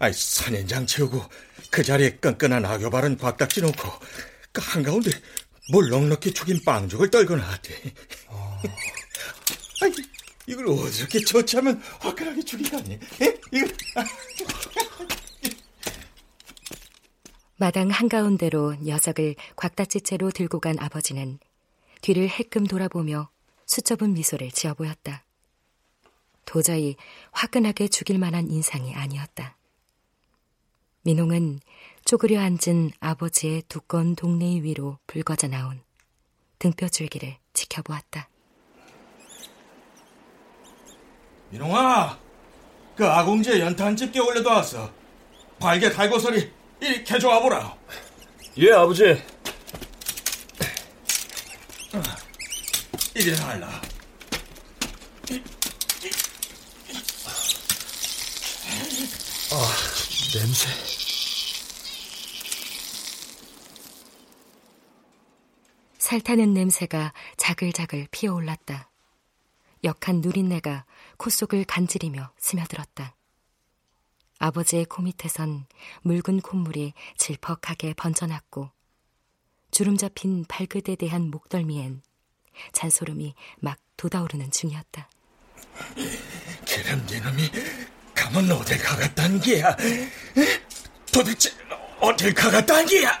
아이, 0.00 0.12
선인장 0.12 0.84
채우고 0.84 1.24
그 1.70 1.84
자리에 1.84 2.16
끈끈한 2.16 2.64
악교 2.64 2.90
바른 2.90 3.16
곽딱지 3.16 3.60
놓고 3.60 3.88
그 4.50 4.60
한가운데 4.64 5.12
물 5.70 5.90
넉넉히 5.90 6.34
죽인 6.34 6.60
빵죽을 6.64 7.08
떨고 7.08 7.36
나왔대. 7.36 7.94
어... 8.26 8.62
아이, 9.80 9.92
이걸 10.52 10.68
어떻게 10.68 11.18
처치하면 11.24 11.80
화끈하게 12.00 12.42
죽이다니? 12.42 12.98
이걸... 13.52 13.74
마당 17.56 17.88
한가운데로 17.90 18.74
녀석을 18.82 19.36
곽다지채로 19.56 20.30
들고 20.32 20.60
간 20.60 20.78
아버지는 20.78 21.38
뒤를 22.02 22.28
해끔 22.28 22.66
돌아보며 22.66 23.30
수줍은 23.66 24.12
미소를 24.12 24.50
지어 24.50 24.74
보였다. 24.74 25.24
도저히 26.44 26.96
화끈하게 27.30 27.88
죽일 27.88 28.18
만한 28.18 28.50
인상이 28.50 28.94
아니었다. 28.94 29.56
민홍은 31.02 31.60
쪼그려 32.04 32.40
앉은 32.40 32.90
아버지의 33.00 33.62
두꺼운 33.68 34.14
동네의 34.16 34.64
위로 34.64 34.98
붉어져 35.06 35.48
나온 35.48 35.80
등뼈줄기를 36.58 37.38
지켜보았다. 37.54 38.28
민홍아, 41.52 42.18
그 42.96 43.06
아공지에 43.06 43.60
연탄 43.60 43.88
한 43.88 43.96
집게 43.96 44.18
올려도 44.18 44.48
왔어. 44.48 44.90
발개 45.58 45.92
달고서리 45.92 46.50
이리 46.80 47.04
캐줘와 47.04 47.40
보라. 47.40 47.76
예, 48.56 48.72
아버지. 48.72 49.22
이리 53.14 53.36
살라. 53.36 53.68
아, 59.50 59.72
냄새. 60.32 60.68
살타는 65.98 66.54
냄새가 66.54 67.12
자글자글 67.36 68.08
피어올랐다. 68.10 68.88
역한 69.84 70.20
누린내가 70.22 70.86
코 71.22 71.30
속을 71.30 71.62
간지리며 71.66 72.32
스며들었다. 72.36 73.14
아버지의 74.40 74.86
코 74.86 75.02
밑에선 75.02 75.66
묽은 76.02 76.40
콧물이 76.40 76.94
질퍽하게 77.16 77.94
번져났고 77.94 78.72
주름 79.70 79.96
잡힌 79.96 80.44
발끝에 80.48 80.96
대한 80.96 81.30
목덜미엔 81.30 82.02
잔소름이 82.72 83.36
막 83.60 83.78
돋아오르는 83.96 84.50
중이었다. 84.50 85.08
그럼 86.66 87.06
네놈이 87.08 87.50
가면 88.16 88.50
어딜 88.50 88.78
가갔단 88.78 89.40
게야? 89.42 89.76
도대체 91.12 91.50
어딜 92.00 92.34
가갔단 92.34 92.84
게야? 92.86 93.12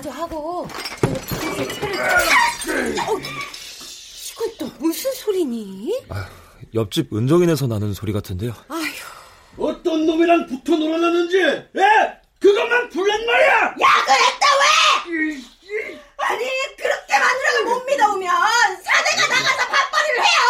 마저 0.00 0.08
하고 0.10 0.66
어, 0.66 0.68
이건 4.32 4.56
또 4.58 4.66
무슨 4.78 5.12
소리니? 5.12 6.06
아, 6.08 6.26
옆집 6.74 7.12
은정이네서 7.14 7.66
나는 7.66 7.92
소리 7.92 8.10
같은데요. 8.14 8.54
아휴. 8.68 8.82
어떤 9.58 10.06
놈이랑 10.06 10.46
붙어 10.46 10.74
놀아놨는지, 10.76 11.38
에? 11.42 11.70
그것만 12.38 12.88
불란 12.88 13.26
말이야! 13.26 13.50
야, 13.50 13.88
그랬다, 14.06 14.46
왜! 14.60 15.36
아니, 16.16 16.46
그렇게 16.78 17.18
마누라를 17.18 17.64
못 17.66 17.84
믿어오면 17.84 18.30
사내가 18.82 19.26
나가서 19.28 19.66
밥벌이를 19.68 20.20
해요! 20.20 20.40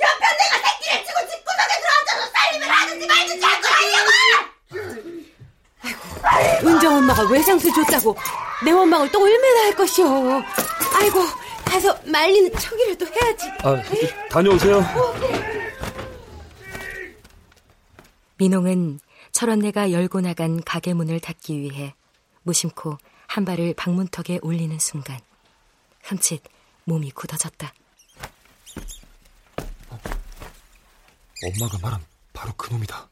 옆에 0.00 0.26
내가 0.38 0.58
새끼를 0.68 1.06
치고 1.06 1.18
집구석에 1.30 1.72
들어앉아서 1.78 2.32
살림을 2.32 2.68
하든지 2.68 3.06
말든지 3.06 3.44
할거 3.46 3.67
아이고, 3.67 3.67
은정 6.64 6.96
엄마가 6.96 7.24
외상수 7.28 7.72
줬다고 7.72 8.16
내 8.64 8.70
원망을 8.72 9.10
또 9.12 9.22
얼마나 9.22 9.64
할 9.64 9.74
것이오. 9.74 10.42
아이고, 10.94 11.20
가서 11.64 11.96
말리는 12.04 12.52
척이라도 12.58 13.06
해야지. 13.06 13.48
아, 13.62 13.82
다녀오세요. 14.30 14.82
민홍은 18.36 19.00
철원네가 19.32 19.92
열고 19.92 20.20
나간 20.20 20.62
가게 20.64 20.94
문을 20.94 21.20
닫기 21.20 21.60
위해 21.60 21.94
무심코 22.42 22.98
한 23.26 23.44
발을 23.44 23.74
방문턱에 23.74 24.40
올리는 24.42 24.76
순간 24.78 25.18
흠칫 26.02 26.42
몸이 26.84 27.10
굳어졌다. 27.10 27.72
엄마가 31.44 31.78
말한 31.82 32.00
바로 32.32 32.52
그 32.56 32.72
놈이다. 32.72 33.08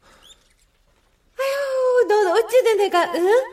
넌 2.07 2.27
어찌 2.29 2.63
된 2.63 2.81
애가, 2.81 3.13
응? 3.15 3.45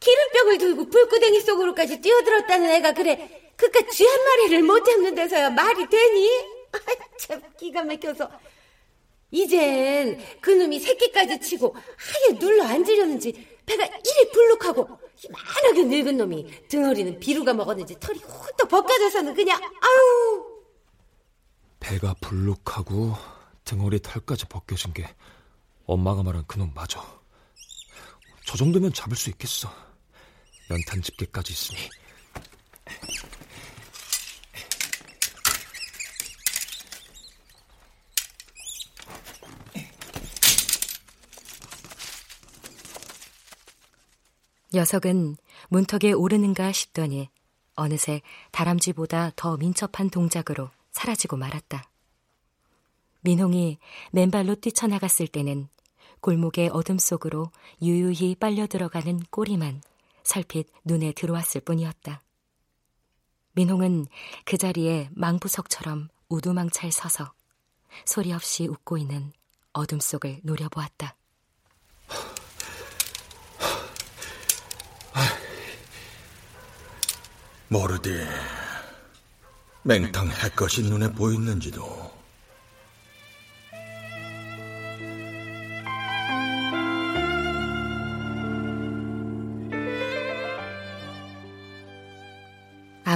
기름병을 0.00 0.58
들고 0.58 0.88
불구덩이 0.88 1.40
속으로까지 1.40 2.00
뛰어들었다는 2.00 2.70
애가 2.70 2.92
그래. 2.94 3.52
그깟 3.56 3.90
쥐 3.90 4.06
한 4.06 4.24
마리를 4.24 4.62
못 4.62 4.84
잡는 4.84 5.14
데서야 5.14 5.50
말이 5.50 5.88
되니? 5.88 6.30
아, 6.72 6.78
참 7.18 7.42
기가 7.58 7.82
막혀서. 7.82 8.30
이젠 9.30 10.18
그놈이 10.40 10.78
새끼까지 10.80 11.40
치고 11.40 11.74
하게 11.74 12.38
눌러 12.38 12.64
앉으려는지 12.64 13.58
배가 13.66 13.84
이리 13.84 14.30
불룩하고 14.32 14.88
이만하게 15.22 15.84
늙은 15.84 16.16
놈이 16.16 16.68
등어리는 16.68 17.20
비루가 17.20 17.52
먹었는지 17.52 17.98
털이 18.00 18.18
훌떡 18.20 18.68
벗겨져서는 18.68 19.34
그냥 19.34 19.60
아유 19.62 20.62
배가 21.78 22.14
불룩하고 22.22 23.12
등어리 23.64 24.00
털까지 24.00 24.46
벗겨진 24.46 24.94
게 24.94 25.06
엄마가 25.84 26.22
말한 26.22 26.44
그놈 26.46 26.72
맞아. 26.74 27.17
저 28.48 28.56
정도면 28.56 28.94
잡을 28.94 29.14
수 29.14 29.28
있겠어. 29.28 29.70
연탄 30.70 31.02
집게까지 31.02 31.52
있으니. 31.52 31.80
녀석은 44.72 45.36
문턱에 45.68 46.12
오르는가 46.12 46.72
싶더니 46.72 47.28
어느새 47.74 48.22
다람쥐보다 48.52 49.32
더 49.36 49.58
민첩한 49.58 50.08
동작으로 50.08 50.70
사라지고 50.90 51.36
말았다. 51.36 51.90
민홍이 53.20 53.76
맨발로 54.12 54.54
뛰쳐나갔을 54.54 55.26
때는 55.26 55.68
골목의 56.20 56.70
어둠 56.70 56.98
속으로 56.98 57.50
유유히 57.82 58.34
빨려 58.34 58.66
들어가는 58.66 59.20
꼬리만 59.30 59.82
살핏 60.24 60.68
눈에 60.84 61.12
들어왔을 61.12 61.60
뿐이었다. 61.62 62.22
민홍은 63.52 64.06
그 64.44 64.56
자리에 64.56 65.08
망부석처럼 65.12 66.08
우두망찰 66.28 66.92
서서 66.92 67.32
소리 68.04 68.32
없이 68.32 68.66
웃고 68.66 68.98
있는 68.98 69.32
어둠 69.72 70.00
속을 70.00 70.40
노려보았다. 70.42 71.16
모르디 77.68 78.10
맹탕 79.82 80.30
해것이 80.30 80.82
눈에 80.82 81.12
보이는지도 81.12 82.07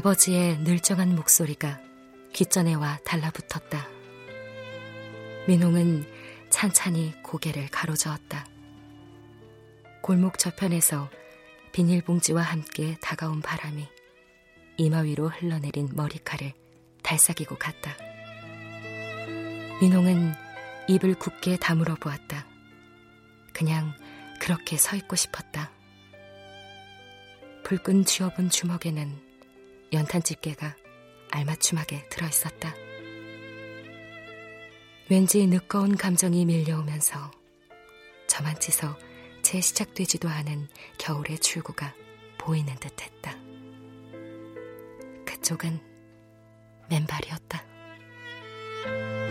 아버지의 0.02 0.58
늘정한 0.58 1.14
목소리가 1.14 1.80
귓전에와 2.32 2.98
달라붙었다. 3.04 3.86
민홍은 5.46 6.04
찬찬히 6.50 7.14
고개를 7.22 7.68
가로저었다. 7.68 8.44
골목 10.00 10.40
저편에서 10.40 11.08
비닐봉지와 11.70 12.42
함께 12.42 12.96
다가온 13.00 13.42
바람이 13.42 13.86
이마 14.76 15.02
위로 15.02 15.28
흘러내린 15.28 15.90
머리칼을 15.92 16.52
달싹이고 17.04 17.56
갔다. 17.58 17.96
민홍은 19.80 20.34
입을 20.88 21.14
굳게 21.14 21.58
다물어 21.58 21.94
보았다. 21.94 22.44
그냥 23.52 23.94
그렇게 24.40 24.76
서 24.78 24.96
있고 24.96 25.14
싶었다. 25.14 25.70
불끈 27.62 28.04
쥐어본 28.04 28.50
주먹에는 28.50 29.31
연탄 29.92 30.22
집게가 30.22 30.74
알맞춤하게 31.30 32.08
들어있었다. 32.08 32.74
왠지 35.10 35.46
늦거운 35.46 35.96
감정이 35.96 36.46
밀려오면서 36.46 37.30
저만치서 38.26 38.96
재 39.42 39.60
시작되지도 39.60 40.28
않은 40.28 40.68
겨울의 40.98 41.40
출구가 41.40 41.94
보이는 42.38 42.74
듯 42.76 43.02
했다. 43.02 43.36
그쪽은 45.26 45.80
맨발이었다. 46.88 49.21